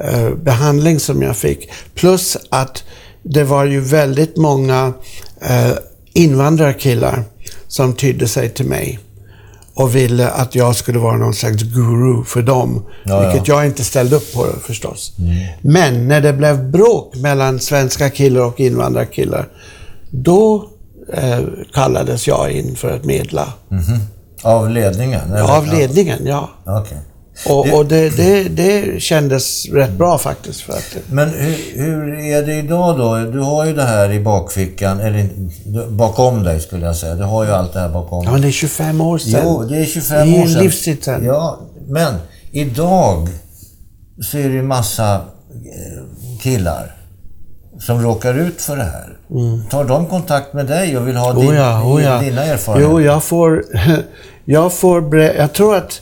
[0.05, 1.71] eh, behandling som jag fick.
[1.95, 2.85] Plus att
[3.23, 4.93] det var ju väldigt många
[5.43, 5.73] eh,
[6.13, 7.25] invandrarkillar
[7.69, 8.99] som tydde sig till mig
[9.75, 12.83] och ville att jag skulle vara någon slags guru för dem.
[13.05, 13.31] Ja, ja.
[13.31, 15.13] vilket jag inte ställde upp på förstås.
[15.61, 19.49] Men när det blev bråk mellan svenska killar och invandrarkillar,
[20.11, 20.69] då
[21.13, 21.41] eh,
[21.75, 23.53] kallades jag in för att medla.
[24.43, 25.33] av ledningen?
[25.33, 25.57] eller?
[25.57, 26.49] Av ledningen, ja.
[26.67, 26.99] Okej.
[27.49, 30.61] Och, och det, det, det kändes rätt bra faktiskt.
[30.61, 33.17] För att, Men hur, hur är det idag då?
[33.17, 35.29] Du har ju det här i bakfickan, eller
[35.91, 37.15] bakom dig skulle jag säga.
[37.15, 39.41] Du har ju allt det här bakom ja, men det är 25 år sedan.
[39.45, 40.63] Jo, det är 25 Det är år sedan.
[40.63, 41.25] livstid sedan.
[41.25, 42.15] Ja, men
[42.53, 43.29] idag
[44.23, 45.21] så är det ju massa eh,
[46.41, 46.94] killar
[47.87, 49.09] som råkar ut för det här.
[49.71, 51.51] Tar de kontakt med dig och vill ha din, Mm.
[51.55, 52.19] Oh ja, oh ja.
[52.21, 52.91] dina erfarenheter?
[52.93, 53.65] Jo, jag får...
[54.45, 55.01] Jag får...
[55.01, 56.01] bre- Jag tror att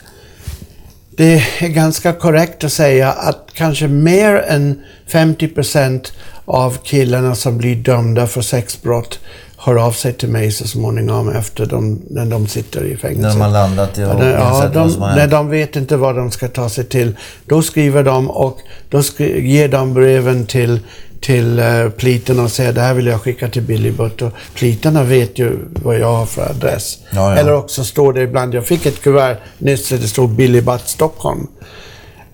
[1.16, 6.12] det är ganska korrekt att säga att kanske mer än 50%
[6.44, 9.18] av killarna som blir dömda för sexbrott
[9.56, 13.38] hör av sig till mig så småningom efter de, när de sitter i fängelse.
[13.38, 16.68] När har landat i och Ja, de, när de vet inte vad de ska ta
[16.68, 17.16] sig till.
[17.46, 18.58] Då skriver de och
[18.90, 20.80] då skri, ger de breven till,
[21.22, 24.22] till uh, plitarna och säger det här vill jag skicka till Billy Butt.
[24.22, 26.98] Och plitarna vet ju vad jag har för adress.
[27.10, 27.36] Ja, ja.
[27.36, 30.88] Eller också står det ibland, jag fick ett kuvert nyss där det stod Billy Butt
[30.88, 31.46] Stockholm.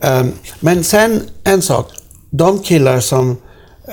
[0.01, 1.87] Ehm, men sen en sak.
[2.31, 3.37] De killar som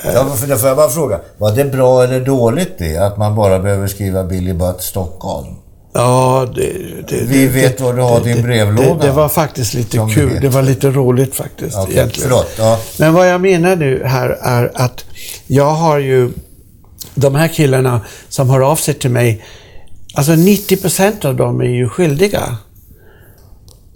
[0.03, 2.97] Ja, för, får jag bara fråga, var det bra eller dåligt det?
[2.97, 5.55] Att man bara behöver skriva Billy Butt Stockholm?
[5.97, 6.71] Ja, det,
[7.07, 8.93] det, Vi vet var du har din brevlåda.
[8.93, 10.29] Det, det var faktiskt lite kul.
[10.29, 10.41] vet.
[10.41, 11.77] Det var lite roligt faktiskt.
[11.77, 12.29] Okej, egentligen.
[12.29, 12.79] förlåt, ja.
[12.99, 15.05] Men vad jag menar nu här är att
[15.47, 16.31] jag har ju
[17.15, 19.45] de här killarna som hör av sig till mig.
[20.13, 22.57] Alltså 90% av dem är ju skyldiga.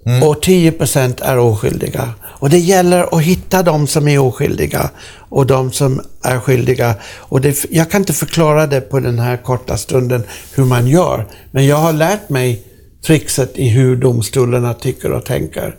[0.05, 0.23] Mm.
[0.23, 2.13] Och 10% är oskyldiga.
[2.39, 4.89] Och det gäller att hitta de som är oskyldiga
[5.29, 6.95] och de som är skyldiga.
[7.17, 10.23] Och det, jag kan inte förklara det på den här korta stunden
[10.55, 11.25] hur man gör.
[11.51, 12.63] Men jag har lärt mig
[13.05, 15.75] trixet i hur domstolarna tycker och tänker.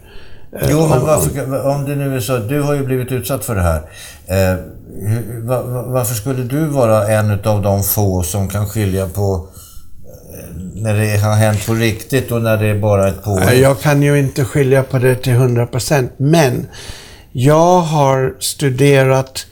[0.60, 3.44] Eh, Jo, men om- varför, om det nu är så, du har ju blivit utsatt
[3.44, 3.76] för det här.
[4.26, 4.58] Eh,
[5.02, 9.48] hur, va, va, varför skulle du vara en av de få som kan skilja på
[10.74, 13.58] när det har hänt på riktigt och när det är bara ett påhitt?
[13.60, 16.66] Jag kan ju inte skilja på det till 100% men
[17.32, 19.46] jag har studerat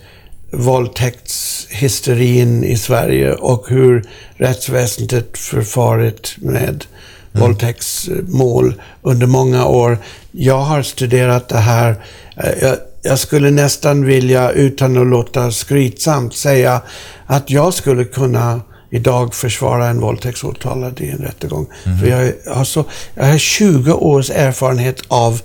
[0.52, 4.04] våldtäktshysterin i Sverige och hur
[4.36, 6.84] rättsväsendet förfarit med
[7.32, 9.98] våldtäktsmål under många år.
[10.32, 11.90] Jag har studerat det här.
[12.36, 16.80] Eh, Jag, jag skulle nästan vilja, utan att låta skrytsamt, säga
[17.26, 18.60] att jag skulle kunna
[18.90, 21.66] idag försvara en våldtäktsåtalad i en rättegång.
[22.00, 25.40] För jag har, så, jag har 20 års erfarenhet av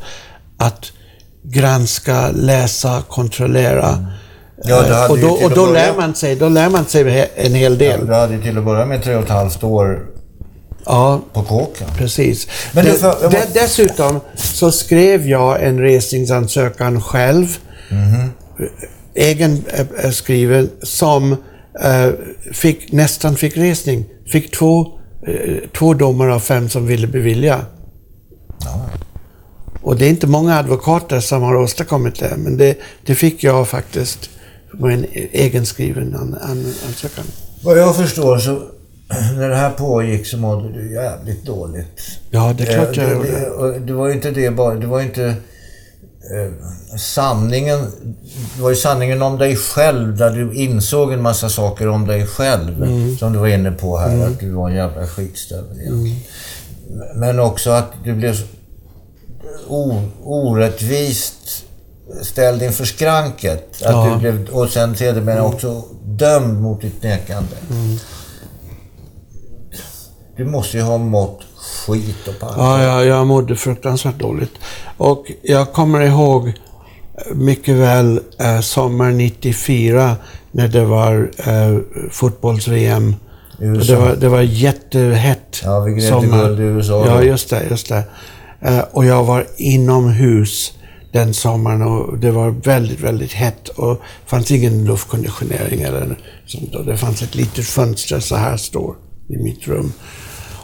[0.58, 0.92] att
[1.44, 4.08] granska, läsa, kontrollera.
[4.64, 7.30] Ja, det hade och då, och då börja- lär man sig, då lär man sig
[7.36, 8.06] en hel del.
[8.08, 10.06] Du hade till att börja med tre och ett halvt år
[10.86, 11.88] Ja, på kåken.
[11.98, 12.48] precis.
[12.74, 17.58] Men det- jag måste- Dessutom så skrev jag en resningsansökan själv.
[17.90, 18.32] Mhm.
[19.16, 21.38] Egen eh, eh, skriven som eh,
[22.54, 24.06] fick, nästan fick resning.
[24.26, 24.88] Fick två,
[25.28, 27.66] eh, två domar av fem som ville bevilja.
[28.66, 28.86] Ja.
[29.82, 33.68] Och det är inte många advokater som har åstadkommit det, men det, det fick jag
[33.68, 34.30] faktiskt
[34.74, 37.26] med en egenskriven an, an, ansökan.
[37.64, 38.52] Vad jag förstår så
[39.38, 42.02] när det här pågick så mådde du jävligt dåligt.
[42.32, 43.74] Ja, det är klart jag Eh, gjorde.
[43.74, 44.76] det, det var ju inte det bara.
[44.76, 45.34] Det var inte eh,
[46.98, 47.80] sanningen.
[48.56, 52.28] Det var ju sanningen om dig själv där du insåg en massa saker om dig
[52.28, 52.84] själv.
[52.84, 53.18] Mm.
[53.18, 56.18] Som du var inne på här, att du var en jävla skitstövel egentligen.
[56.94, 57.20] Mm.
[57.20, 58.36] Men också att du blev
[60.24, 61.66] orättvist
[62.22, 63.70] ställd inför skranket.
[63.76, 64.12] Att Ja.
[64.14, 67.56] du blev, och sen sedermera också dömd mot ditt nekande.
[67.72, 67.98] Mm.
[70.38, 72.54] Du måste ju ha mått skit och panna.
[72.58, 74.54] Ja, jag, jag mådde fruktansvärt dåligt.
[74.98, 76.54] Och jag kommer ihåg
[77.34, 80.16] mycket väl eh, sommar 94
[80.52, 81.78] när det var eh,
[82.12, 83.16] fotbolls-VM.
[83.58, 87.64] Det var, det var jättehett Ja, vi till guld i USA Ja, just det.
[87.70, 88.04] Just det.
[88.62, 90.74] Eh, och jag var inomhus
[91.12, 96.76] den sommaren och det var väldigt, väldigt hett och det fanns ingen luftkonditionering eller sånt.
[96.76, 98.96] Och det fanns ett litet fönster så här stor
[99.30, 99.94] i mitt rum.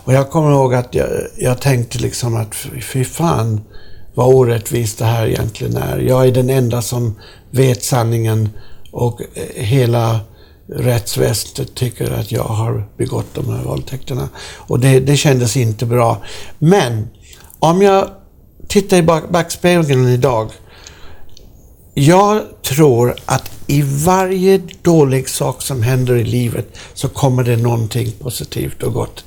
[0.09, 3.61] Och jag kommer ihåg att jag, jag tänkte liksom att fy- fan
[4.13, 5.97] vad orättvist det här egentligen är.
[5.97, 7.15] Jag är den enda som
[7.51, 8.49] vet sanningen
[8.91, 10.19] och eh, hela
[10.67, 14.29] rättsväsendet tycker att jag har begått de här våldtäkterna.
[14.57, 16.17] Och det, det kändes inte bra.
[16.59, 17.07] Men
[17.59, 18.09] om jag
[18.67, 20.49] tittar i back, backspegeln idag.
[21.93, 28.11] Jag tror att i varje dålig sak som händer i livet så kommer det någonting
[28.11, 29.25] positivt och gott.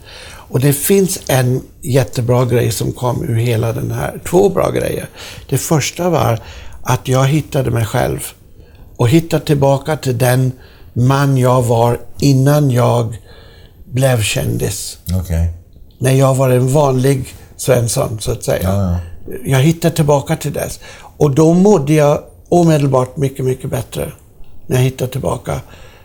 [0.53, 5.09] Och det finns en jättebra grej som kom ur hela den här, två bra grejer.
[5.49, 6.41] Det första var
[6.83, 8.21] att jag hittade mig själv
[8.97, 10.53] och hittade tillbaka till den
[10.93, 13.17] man jag var innan jag
[13.85, 15.51] blev kändis Okej.
[15.99, 18.62] när jag var en vanlig Svensson, så att säga.
[18.62, 18.99] Ja,
[19.45, 20.81] Jag hittade tillbaka till dess.
[21.17, 24.12] Och då mådde jag omedelbart mycket, mycket bättre.
[24.67, 25.61] När jag hittade tillbaka.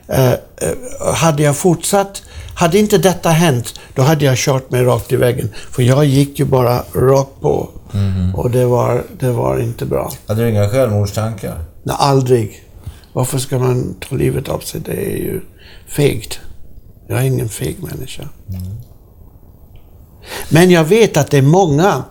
[0.08, 0.38] Eh, eh,
[1.14, 2.24] hade jag fortsatt,
[2.56, 5.50] hade inte detta hänt, då hade jag kört mig rakt i väggen.
[5.72, 7.70] För jag gick ju bara rakt på.
[7.92, 8.36] Mhm.
[8.36, 10.12] Och det var, det var inte bra.
[10.28, 11.64] Hade du inga självmordstankar?
[11.84, 12.64] Nej, aldrig.
[13.14, 14.82] Varför ska man ta livet av sig?
[14.82, 15.42] Det är ju
[15.88, 16.40] fegt.
[17.08, 18.24] Jag är ingen feg människa.
[20.50, 22.04] Men jag vet att det är många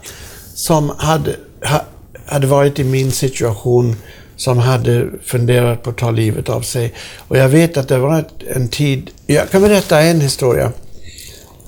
[0.55, 1.83] som hade, ha,
[2.27, 3.97] hade varit i min situation
[4.37, 6.93] som hade funderat på att ta livet av sig.
[7.29, 9.11] Och jag vet att det var en tid...
[9.27, 10.73] Jag kan berätta en historia.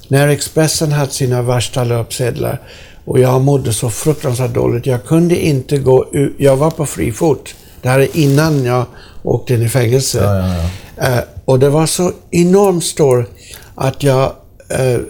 [0.08, 2.60] När Expressen hade sina värsta löpsedlar
[3.04, 4.86] och jag mådde så fruktansvärt dåligt.
[4.86, 6.34] Jag kunde inte gå ut.
[6.38, 7.54] Jag var på fri fot.
[7.82, 8.86] Det här är innan jag
[9.22, 10.18] åkte in i fängelse.
[10.24, 11.18] Ja, ja, ja.
[11.18, 13.26] Eh, och det var så enormt stor
[13.74, 14.32] att jag
[14.68, 15.00] eh,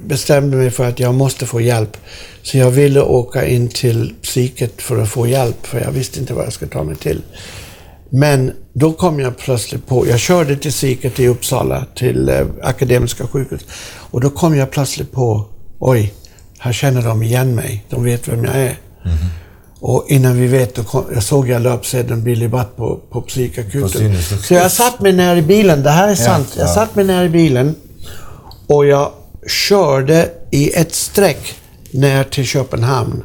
[0.00, 1.96] bestämde mig för att jag måste få hjälp.
[2.42, 6.34] Så jag ville åka in till psyket för att få hjälp, för jag visste inte
[6.34, 7.22] vad jag skulle ta mig till.
[8.10, 13.26] Men då kom jag plötsligt på, jag körde till psyket i Uppsala, till eh, Akademiska
[13.26, 13.60] sjukhus.
[14.10, 15.46] Och då kom jag plötsligt på,
[15.78, 16.14] oj,
[16.58, 17.84] här känner de igen mig.
[17.90, 18.78] De vet vem jag är.
[19.80, 24.22] Och innan vi vet, då kom, jag såg jag löpsedeln Billy Butt på, på psykakuten.
[24.22, 26.54] Så jag satt mig ner i bilen, det här är sant.
[26.56, 26.74] Jag ja.
[26.74, 27.74] satt mig ner i bilen
[28.66, 29.12] och jag
[29.48, 31.54] körde i ett streck
[31.90, 33.24] ner till Köpenhamn.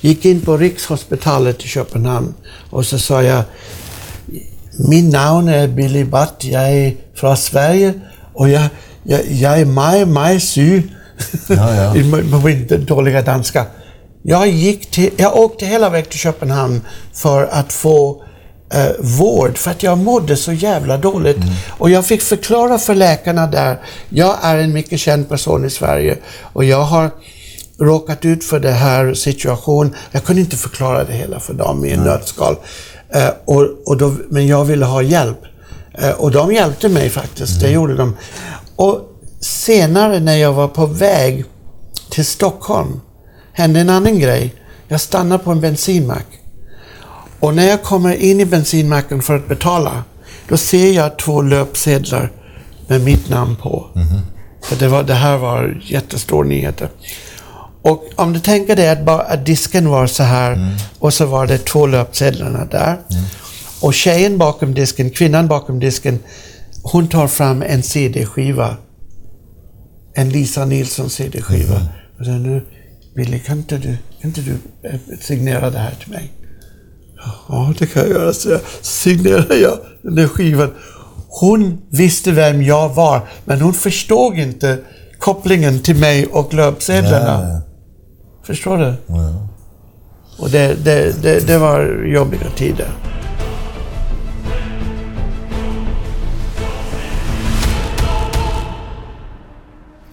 [0.00, 2.34] Gick in på Rikshospitalet i Köpenhamn
[2.70, 3.42] och så sa jag
[4.78, 7.94] Min namn är Billy Butt, jag är från Sverige
[8.32, 8.68] och jag,
[9.02, 10.94] jag, jag är mycket, mycket syg.
[11.48, 11.92] Ja, ja.
[12.30, 13.66] På min dåliga danska.
[14.22, 16.80] Jag, gick till, jag åkte hela vägen till Köpenhamn
[17.12, 18.24] för att få
[18.74, 21.38] eh, vård för att jag mådde så jävla dåligt.
[21.68, 26.18] Och jag fick förklara för läkarna där, jag är en mycket känd person i Sverige
[26.52, 27.10] och jag har
[27.78, 29.94] råkat ut för det här situationen.
[30.10, 32.56] Jag kunde inte förklara det hela för dem i en nötskal.
[33.14, 35.38] Eh, och, och då, men jag ville ha hjälp.
[35.98, 38.16] Eh, och de hjälpte mig faktiskt, det gjorde de.
[38.76, 39.00] Och
[39.40, 41.44] senare när jag var på väg
[42.10, 43.00] till Stockholm
[43.52, 44.54] hände en annan grej.
[44.88, 46.26] Jag stannade på en bensinmack.
[47.46, 50.04] Och när jag kommer in i bensinmacken för att betala,
[50.48, 52.32] då ser jag två löpsedlar
[52.86, 53.86] med mitt namn på.
[54.62, 56.88] För det, var, det här var jättestor nyheter.
[57.82, 61.46] Och om du tänker dig att, bara, att disken var så här och så var
[61.46, 62.98] det två löpsedlarna där.
[63.80, 66.18] Och tjejen bakom disken, kvinnan bakom disken,
[66.82, 68.76] hon tar fram en CD-skiva.
[70.14, 71.80] en Lisa Nilsson CD-skiva.
[72.18, 72.62] Och sa, nu,
[73.16, 76.32] Billy, kan inte du, kan inte du eh, signera det här till mig?
[77.48, 80.70] Ja, det kan jag göra, så jag signerade jag den där skivan.
[81.28, 84.78] Hon visste vem jag var, men hon förstod inte
[85.18, 87.62] kopplingen till mig och löpsedlarna.
[88.42, 88.94] Förstår du?
[89.06, 89.48] ja.
[90.38, 92.88] Och det, det, det, det var jobbiga tider.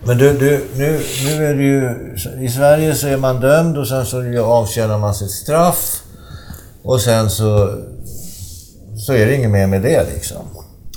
[0.05, 1.95] Men du, du nu, nu är det ju...
[2.45, 6.02] I Sverige så är man dömd och sen så avtjänar man sitt straff.
[6.83, 7.79] Och sen så...
[8.97, 10.45] Så är det inget mer med det liksom.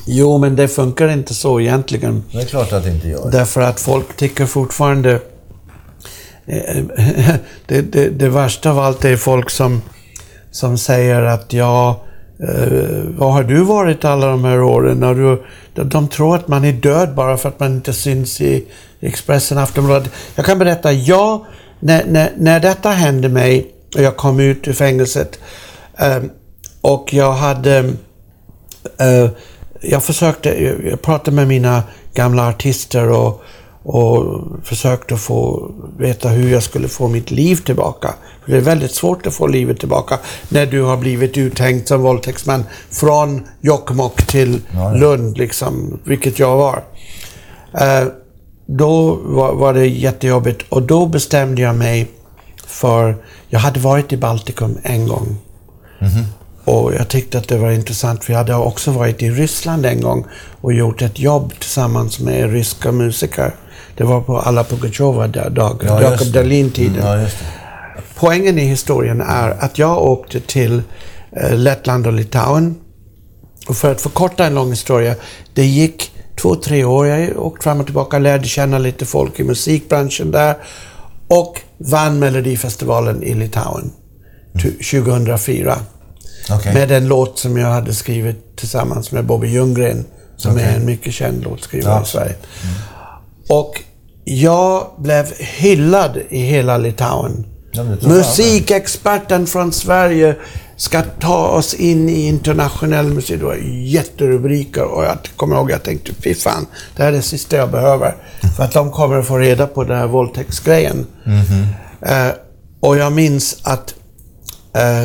[0.07, 2.25] Jo, men det funkar inte så egentligen.
[2.33, 3.31] Det är klart att det inte gör.
[3.31, 5.21] Därför att folk tycker fortfarande...
[6.47, 6.77] eh,
[7.67, 9.83] Det, det, det värsta av allt är folk som,
[10.51, 12.05] som säger att ja,
[12.49, 15.01] eh, vad har du varit alla de här åren?
[15.01, 18.41] När du, de, de tror att man är död bara för att man inte syns
[18.41, 18.65] i
[19.01, 20.11] Expressen, Aftonbladet.
[20.35, 21.47] Jag kan berätta, ja,
[21.81, 25.39] när, när, när detta hände mig och jag kom ut ur fängelset
[26.81, 27.97] och jag hade
[28.99, 29.31] Eh,
[29.81, 30.49] jag försökte,
[30.85, 31.83] jag pratade med mina
[32.15, 33.43] gamla artister och,
[33.83, 38.15] och försökte få veta hur jag skulle få mitt liv tillbaka.
[38.45, 40.19] För det är väldigt svårt att få livet tillbaka
[40.49, 44.61] när du har blivit uthängd som våldtäktsman från Jokkmokk till.
[44.95, 46.85] Lund, liksom, vilket jag var.
[47.81, 48.05] Eh,
[48.67, 52.11] då var, var det jättejobbigt och då bestämde jag mig
[52.67, 53.17] för,
[53.49, 55.37] jag hade varit i Baltikum en gång.
[56.65, 60.01] Och jag tyckte att det var intressant för jag hade också varit i Ryssland en
[60.01, 60.27] gång
[60.61, 63.55] och gjort ett jobb tillsammans med ryska musiker.
[63.97, 66.33] Det var på alla Pugacheva-dagar, Ja, Jakob det.
[66.43, 67.03] Dalin-tiden.
[67.03, 67.29] Mm, ja.
[68.15, 70.83] Poängen i historien är att jag åkte till
[71.33, 72.75] eh, Lettland och Litauen.
[73.69, 75.15] Och för att förkorta en lång historia,
[75.55, 77.07] det gick två, tre år.
[77.07, 80.57] Jag åkte fram och tillbaka, lärde känna lite folk i musikbranschen där
[81.29, 83.93] och vann Melodifestivalen i Litauen
[84.63, 85.79] 2004.
[86.51, 86.75] Okej.
[86.75, 90.05] Med en låt som jag hade skrivit tillsammans med Bobby Ljunggren,
[90.37, 90.65] som Okej.
[90.65, 92.03] är en mycket känd låtskrivare Ja.
[92.03, 92.35] i Sverige.
[93.49, 93.83] Och
[94.25, 97.47] jag blev hyllad i hela Litauen.
[97.73, 97.85] Ja.
[98.03, 100.37] Musikexperten från Sverige
[100.77, 103.39] ska ta oss in i internationell musik.
[103.41, 107.23] Det var jätterubriker och jag kommer ihåg jag tänkte, fy fan, det här är det
[107.23, 108.17] sista jag behöver.
[108.57, 111.07] För att de kommer att få reda på den här våldtäktsgrejen.
[112.03, 112.29] Eh,
[112.81, 113.95] och jag minns att
[114.77, 115.05] eh,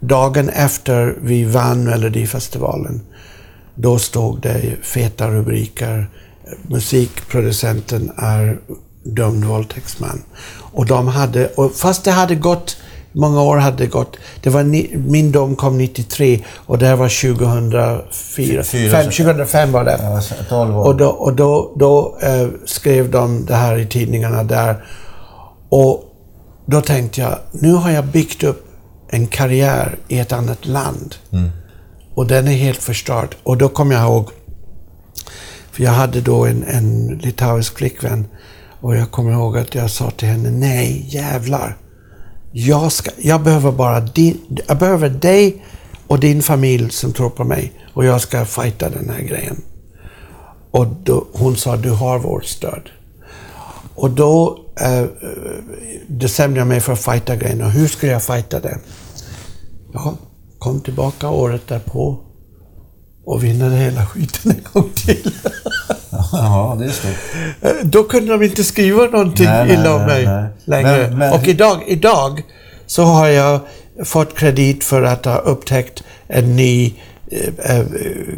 [0.00, 3.00] dagen efter vi vann Melodifestivalen,
[3.74, 6.06] då stod det feta rubriker.
[6.68, 8.58] Musikproducenten är
[9.04, 10.22] dömd våldtäktsman.
[10.72, 12.76] Och de hade, och fast det hade gått,
[13.12, 14.16] många år hade gått.
[14.42, 18.02] Det var ni, min dom kom 93 och det här var 2004.
[18.12, 19.98] Fyra, Fem, så- 2005 var det.
[20.02, 20.84] Ja, 12 år.
[20.84, 24.84] Och då, och då, då eh, skrev de det här i tidningarna där.
[25.68, 26.04] Och
[26.70, 28.66] då tänkte jag, nu har jag byggt upp
[29.08, 31.14] en karriär i ett annat land.
[32.14, 33.34] Och den är helt förstörd.
[33.42, 34.28] Och då kom jag ihåg,
[35.72, 38.26] för jag hade då en, en litauisk flickvän.
[38.80, 41.76] Och jag kommer ihåg att jag sa till henne, nej jävlar.
[42.52, 45.64] Jag, ska, jag behöver bara din, jag behöver dig
[46.06, 47.72] och din familj som tror på mig.
[47.94, 49.62] Och jag ska fighta den här grejen.
[50.70, 52.82] Och då, hon sa, du har vårt stöd.
[54.00, 55.04] Och då eh,
[56.08, 57.62] bestämde jag mig för att fighta grejen.
[57.62, 58.78] Och hur ska jag fighta det?
[59.92, 60.14] Ja,
[60.58, 62.18] kom tillbaka året därpå
[63.24, 65.32] och vinnade hela skiten en gång till.
[66.32, 67.10] Ja, det är stort.
[67.60, 70.50] Eh, Då kunde de inte skriva någonting Nej, nej, illa om nej, mig nej.
[70.64, 71.08] längre.
[71.08, 72.42] Men- men- och idag, idag
[72.86, 73.60] så har jag
[74.04, 76.94] fått kredit för att ha upptäckt en ny
[77.32, 77.84] Eh, eh,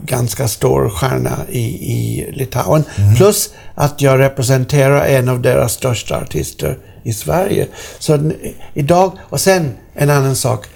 [0.05, 1.61] ganska stor stjärna i,
[1.93, 2.85] i Litauen.
[2.97, 3.15] Mm.
[3.15, 7.67] Plus att jag representerar en av deras största artister i Sverige.
[7.99, 8.31] Så
[8.75, 10.67] idag, och sen en annan sak.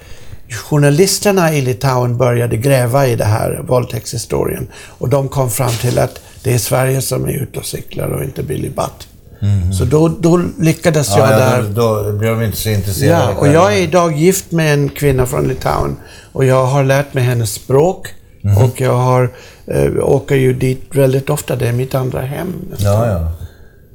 [0.48, 4.68] Journalisterna i Litauen började gräva i det här våldtäktshistorien.
[4.74, 8.24] Och de kom fram till att det är Sverige som är ute och cyklar och
[8.24, 9.08] inte Billy Butt.
[9.78, 11.30] Så då, då lyckades jag Mhm.
[11.30, 11.57] Ja, där.
[11.62, 14.74] ja, då, då blir de inte så intresserade Ja, och jag är idag gift med
[14.74, 15.97] en kvinna från Litauen.
[16.32, 18.09] Och jag har lärt mig hennes språk.
[18.43, 18.57] Mhm.
[18.59, 19.30] Och jag har,
[19.66, 21.57] eh, åker ju dit väldigt ofta.
[21.57, 22.55] Det är mitt andra hem.
[22.78, 23.32] Ja, ja.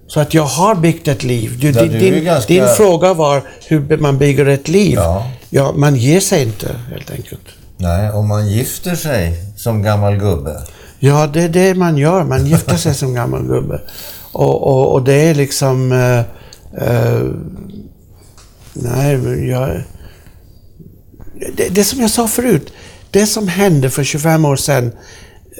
[0.08, 1.58] Så att jag har byggt ett liv.
[1.60, 4.94] Du, Ja, din, din, ganska- din fråga var hur man bygger ett liv.
[4.96, 5.28] Ja.
[5.50, 7.42] ja, man ger sig inte helt enkelt.
[7.78, 10.62] Nej, om man gifter sig som gammal gubbe.
[11.00, 12.24] Ja, det är det man gör.
[12.24, 13.82] Man gifter sig som gammal gubbe.
[14.32, 15.92] Och, och, och det är liksom...
[15.92, 16.20] Eh,
[16.88, 17.24] eh,
[18.74, 19.84] nej, jag...
[21.58, 22.74] Det, det som jag sa förut.
[23.12, 24.92] Det som hände för 25 år sedan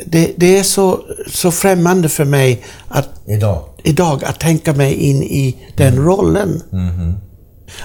[0.06, 3.64] det, det är så, så främmande för mig att Idag?
[3.84, 6.62] idag att tänka mig in i den rollen.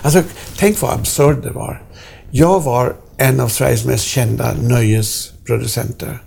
[0.03, 0.22] Alltså,
[0.59, 1.82] tänk vad absurd det var.
[2.30, 6.22] Jag var en av Sveriges mest kända nöjesproducenter.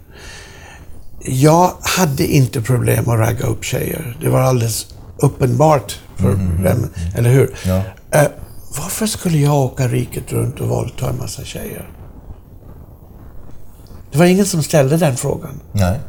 [1.21, 4.17] Jag hade inte problem att ragga upp tjejer.
[4.21, 7.55] Det var alldeles uppenbart för vem, eller hur?
[7.65, 7.81] Ja.
[8.11, 8.27] Eh,
[8.77, 11.89] varför skulle jag åka riket runt och våldta en massa tjejer?
[14.11, 15.59] Det var ingen som ställde den frågan.
[15.71, 15.99] Nej.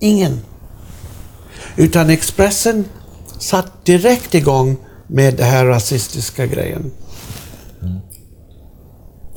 [0.00, 0.40] Ingen.
[1.76, 2.84] Utan Expressen
[3.38, 6.90] satt direkt igång med det här rasistiska grejen.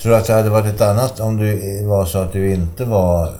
[0.01, 2.85] Tror du att det hade varit ett annat om du var så att du inte
[2.85, 3.33] var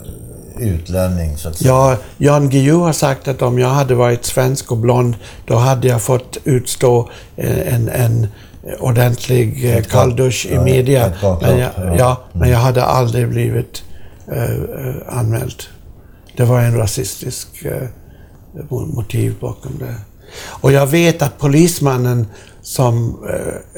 [0.60, 1.38] utlänning?
[1.38, 1.72] Så att säga?
[1.72, 5.88] Ja, Jan Guillou har sagt att om jag hade varit svensk och blond, då hade
[5.88, 8.28] jag fått utstå eh, en, en
[8.80, 11.06] ordentlig eh, kalldusch i media.
[11.06, 11.96] ett Men jag, ja.
[11.98, 13.84] ja, men jag hade aldrig blivit
[14.32, 15.64] eh, eh, anmäld.
[16.38, 17.88] Det var en rasistisk eh,
[18.70, 19.96] mo- motiv bakom det.
[20.48, 22.28] Och jag vet att polismannen
[22.62, 23.18] som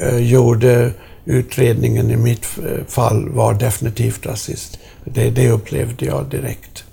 [0.02, 0.92] eh, gjorde
[1.26, 2.46] utredningen i mitt
[2.88, 4.78] fall var definitivt rasist.
[5.06, 6.84] Det, det upplevde jag direkt.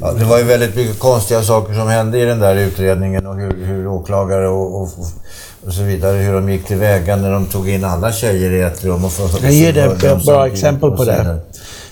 [0.00, 3.36] Ja, det var ju väldigt mycket konstiga saker som hände i den där utredningen och
[3.36, 4.88] hur, hur åklagare och, och,
[5.66, 8.84] och så vidare, hur de gick tillväga när de tog in alla tjejer i ett
[8.84, 11.40] rum och för, Jag ger dig ett bra samtidigt exempel på det.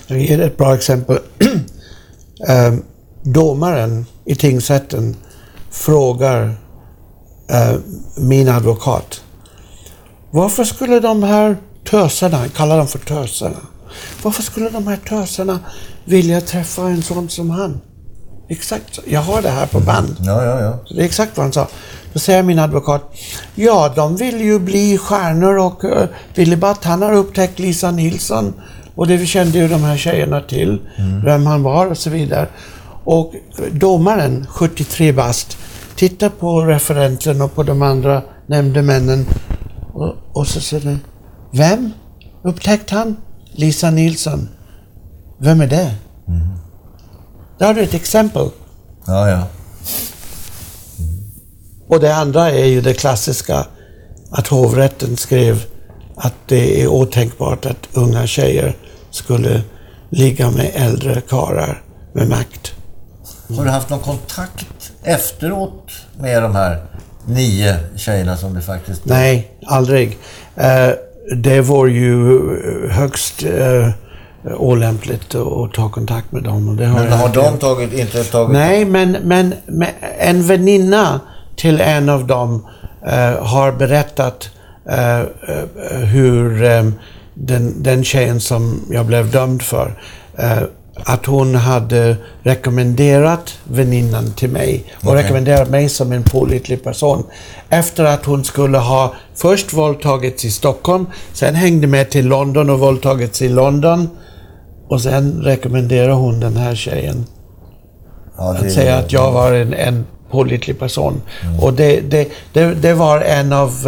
[0.07, 1.19] Jag ger dig ett bra exempel.
[2.47, 2.83] Ehm,
[3.21, 5.15] domaren i tingsrätten
[5.71, 6.55] frågar
[7.49, 7.75] eh,
[8.17, 9.21] min advokat.
[10.31, 11.57] Varför skulle de här
[11.89, 13.57] tösarna, jag kallar dem för tösarna.
[14.23, 15.59] Varför skulle de här tösarna
[16.05, 17.81] vilja träffa en sån som han?
[18.49, 19.01] Exakt så.
[19.05, 20.15] Jag har det här på band.
[20.19, 20.95] Ja, ja, ja.
[20.95, 21.67] Det är exakt vad han sa.
[22.13, 23.15] Då säger min advokat,
[23.55, 28.53] ja de vill ju bli stjärnor och uh, Willy Butt han har upptäckt Lisa Nilsson
[28.95, 30.81] och det kände ju de här tjejerna till,
[31.25, 32.47] vem han var och så vidare.
[33.03, 33.33] Och
[33.71, 35.57] domaren, 73 bast,
[35.95, 39.25] tittar på referenten och på de andra nämndemännen
[39.93, 40.99] och, och så säger han,
[41.51, 41.91] vem
[42.43, 43.15] upptäckt han?
[43.57, 44.49] Lisa Nilsson.
[45.37, 45.95] Vem är det?
[47.57, 48.49] Där har du ett exempel.
[49.07, 49.47] ja, ja.
[51.87, 53.65] Och det andra är ju det klassiska
[54.31, 55.65] att hovrätten skrev
[56.15, 58.77] att det är otänkbart att unga tjejer
[59.11, 59.61] skulle
[60.09, 61.81] ligga med äldre karlar
[62.13, 62.73] med makt.
[63.57, 66.85] Har du haft någon kontakt efteråt med de här
[67.27, 69.05] nio tjejerna som du faktiskt...
[69.05, 70.17] Nej, aldrig.
[70.55, 70.89] Eh,
[71.33, 72.49] det vore ju
[72.89, 73.89] högst eh,
[74.57, 76.69] olämpligt att ta kontakt med dem.
[76.69, 78.53] Och det har Men har de tagit, inte tagit...
[78.53, 79.87] Nej, men, men, men
[80.19, 81.19] en väninna
[81.55, 82.67] till en av dem
[83.07, 84.49] eh, har berättat
[84.89, 85.25] eh, eh,
[85.99, 86.83] hur eh,
[87.33, 89.99] den, den tjejen som jag blev dömd för,
[90.37, 90.61] eh,
[90.95, 95.23] att hon hade rekommenderat väninnan till mig och Okej.
[95.23, 97.23] rekommenderat mig som en pålitlig person.
[97.69, 102.79] Efter att hon skulle ha först våldtagits i Stockholm, sen hängde med till London och
[102.79, 104.09] våldtagits i London
[104.87, 107.25] och sen rekommenderade hon den här tjejen
[108.37, 111.21] Ja, att säga att jag var en, en pålitlig person.
[111.61, 113.87] Och det, det, det, det var en av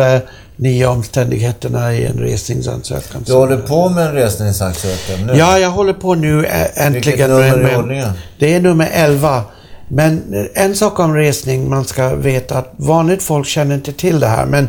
[0.57, 3.23] nio omständigheterna i en resningsansökan.
[3.25, 5.33] Du håller på med en resningsansökan nu?
[5.35, 6.93] Ja, jag håller på nu äntligen.
[6.93, 8.09] Vilket nummer med- i ordningen?
[8.39, 9.43] Det är nummer 11.
[9.87, 14.19] Men eh, en sak om resning, man ska veta att vanligt folk känner inte till
[14.19, 14.45] det här.
[14.45, 14.67] Men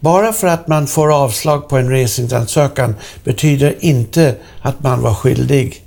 [0.00, 5.80] bara för att man får avslag på en resningsansökan betyder inte att man var skyldig.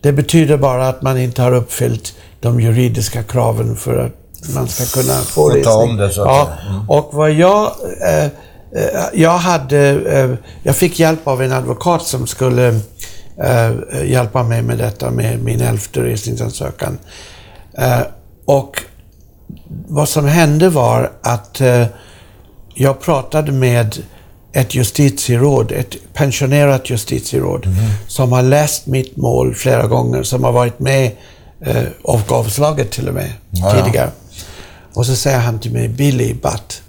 [0.00, 4.12] Det betyder bara att man inte har uppfyllt de juridiska kraven för att
[4.54, 5.64] man ska kunna få resning.
[5.64, 6.48] ta om det, så ja.
[6.70, 6.90] Mm.
[6.90, 7.64] och vad jag...
[8.24, 8.30] Eh,
[9.12, 9.78] jag hade...
[9.90, 12.68] Eh, jag fick hjälp av en advokat som skulle
[13.44, 13.70] eh,
[14.04, 16.98] hjälpa mig med detta med min elfte resningsansökan.
[17.78, 18.00] Eh,
[18.44, 18.82] och
[19.88, 21.86] vad som hände var att eh,
[22.74, 23.96] jag pratade med
[24.52, 27.66] ett justitieråd, ett pensionerat justitieråd,
[28.06, 31.12] som har läst mitt mål flera gånger, som har varit med
[31.66, 33.84] eh, och avslaget till och med Ja, ja.
[33.84, 34.10] tidigare.
[34.94, 36.82] Och så säger han till mig, Billy Butt,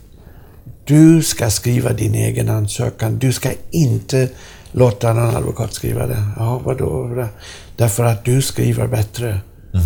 [0.91, 3.19] du ska skriva din egen ansökan.
[3.19, 4.29] Du ska inte
[4.71, 6.23] låta någon advokat skriva det.
[6.37, 7.25] Ja, vadå?
[7.77, 9.39] Därför att du skriver bättre.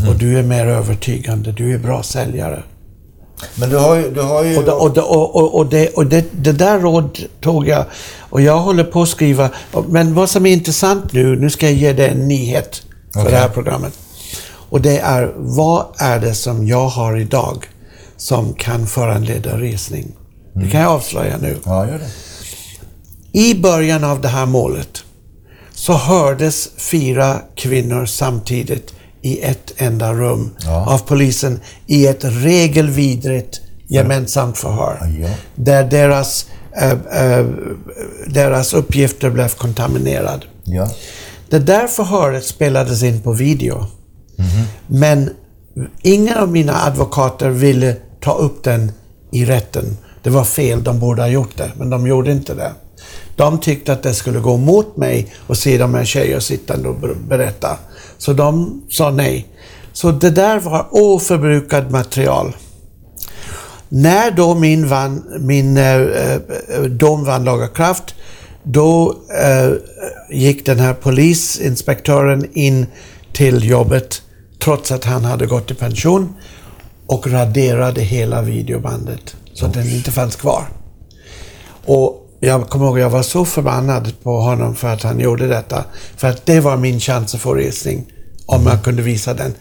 [0.10, 1.52] Och du är mer övertygande.
[1.52, 2.64] Du är bra säljare.
[3.56, 4.12] Men du har ju...
[4.12, 7.68] Du har ju Och, och, och, och, och, det, och det, det där råd tog
[7.68, 7.86] jag.
[8.20, 9.50] Och jag håller på att skriva.
[9.88, 12.84] Men vad som är intressant nu, nu ska jag ge dig en nyhet
[13.14, 13.32] för Okej.
[13.32, 13.94] det här programmet.
[14.70, 17.66] Och det är, vad är det som jag har idag
[18.18, 20.12] som kan föranleda resning?
[20.56, 21.58] Det kan jag avslöja nu.
[21.66, 22.10] Ja, gör det.
[23.40, 25.04] I början av det här målet
[25.74, 30.86] så hördes fyra kvinnor samtidigt i ett enda rum Ja.
[30.94, 35.16] av polisen i ett regelvidrigt gemensamt förhör.
[35.22, 35.30] Ja.
[35.56, 36.46] Där deras,
[36.82, 36.92] eh,
[37.32, 37.46] eh,
[38.28, 40.46] deras uppgifter blev kontaminerade.
[40.64, 40.90] Ja.
[41.50, 43.86] Det där förhöret spelades in på video.
[44.88, 45.30] Men
[46.02, 48.92] ingen av mina advokater ville ta upp den
[49.32, 49.98] i rätten.
[50.26, 52.72] Det var fel, de borde ha gjort det, men de gjorde inte det.
[53.36, 56.96] De tyckte att det skulle gå mot mig och se de här tjejerna sittande och
[57.28, 57.78] berätta.
[58.18, 59.48] Så de sa nej.
[59.94, 62.56] Så det där var oförbrukad material.
[63.90, 66.40] När då min, van, min eh, eh,
[66.90, 68.16] dom vann laga kraft,
[68.64, 69.72] då eh,
[70.38, 72.86] gick den här polisinspektören in
[73.34, 74.22] till jobbet
[74.60, 76.36] trots att han hade gått i pension
[77.08, 80.68] och raderade hela videobandet så att den inte fanns kvar.
[81.86, 85.48] Och jag kommer ihåg att jag var så förbannad på honom för att han gjorde
[85.48, 85.84] detta.
[86.18, 88.06] För att det var min chans att få resning
[88.46, 89.54] om jag kunde visa den.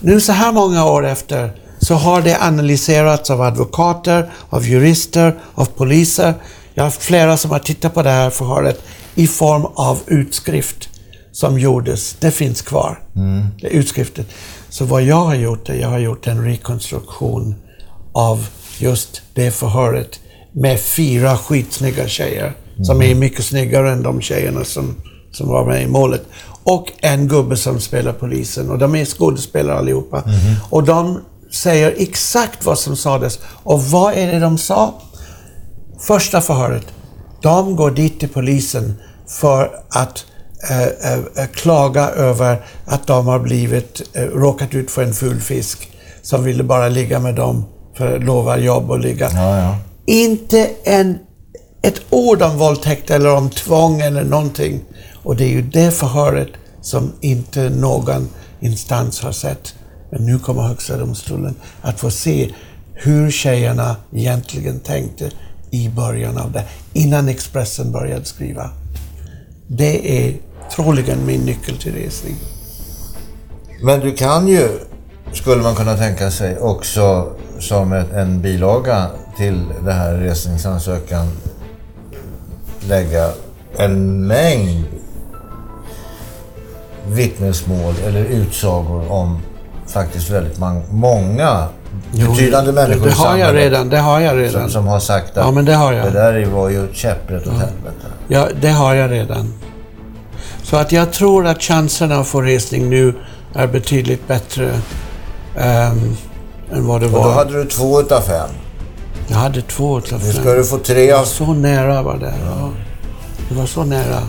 [0.00, 5.64] Nu så här många år efter så har det analyserats av advokater, av jurister, av
[5.64, 6.34] poliser.
[6.74, 8.82] Jag har haft flera som har tittat på det här förhöret
[9.14, 10.88] i form av utskrift
[11.32, 12.16] som gjordes.
[12.20, 13.02] Det finns kvar.
[13.60, 14.24] Det är utskriften.
[14.68, 17.54] Så vad jag har gjort är jag har gjort en rekonstruktion
[18.12, 18.48] av
[18.82, 20.20] just det förhöret
[20.52, 22.52] med fyra skitsnygga tjejer
[22.82, 24.96] som är mycket snyggare än de tjejerna som,
[25.32, 26.22] som var med i målet.
[26.64, 30.24] Och en gubbe som spelar polisen och de är skådespelare allihopa.
[30.70, 31.20] Och de
[31.52, 33.38] säger exakt vad som sades.
[33.44, 34.94] Och vad är det de sa?
[36.00, 36.86] Första förhöret.
[37.42, 38.94] De går dit till polisen
[39.40, 40.24] för att
[40.70, 45.40] eh, eh, eh, klaga över att de har blivit, eh, råkat ut för en ful
[45.40, 45.88] fisk
[46.22, 47.64] som ville bara ligga med dem
[48.00, 49.30] för att lova jobb och ligga.
[49.34, 49.76] Ja, ja.
[50.06, 51.18] Inte en,
[51.82, 54.80] ett ord om våldtäkt eller om tvång eller någonting.
[55.22, 56.48] Och det är ju det förhöret
[56.82, 58.28] som inte någon
[58.60, 59.74] instans har sett.
[60.10, 62.50] Men nu kommer Högsta domstolen att få se
[62.94, 65.30] hur tjejerna egentligen tänkte
[65.70, 68.70] i början av det, innan Expressen började skriva.
[69.66, 70.34] Det är
[70.74, 72.36] troligen min nyckel till resning.
[73.82, 74.68] Men du kan ju,
[75.32, 79.06] skulle man kunna tänka sig, också som en bilaga
[79.36, 81.30] till det här resningsansökan
[82.88, 83.30] lägga
[83.76, 84.84] en mängd
[87.06, 89.38] vittnesmål eller utsagor om
[89.86, 90.58] faktiskt väldigt
[90.90, 91.66] många
[92.12, 94.62] betydande människor Det i har jag redan, det har jag redan.
[94.62, 96.06] Som, som har sagt att Ja, men det har jag.
[96.06, 98.06] det där var ju käpprätt åt helvete.
[98.28, 99.54] Ja, det har jag redan.
[100.62, 103.14] Så att jag tror att chanserna att få resning nu
[103.54, 104.70] är betydligt bättre
[105.56, 106.16] ehm,
[106.72, 107.32] än vad det Och då var.
[107.32, 108.50] hade du två utav fem.
[109.28, 110.42] Jag hade två utav Nu fem.
[110.42, 111.24] ska du få tre av...
[111.24, 112.34] Så nära var det.
[112.46, 112.70] Ja.
[113.48, 114.20] Det var så nära.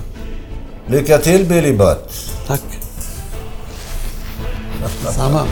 [0.88, 2.32] Lycka till Billy Butt!
[2.48, 2.62] Tack.
[5.16, 5.44] Samma.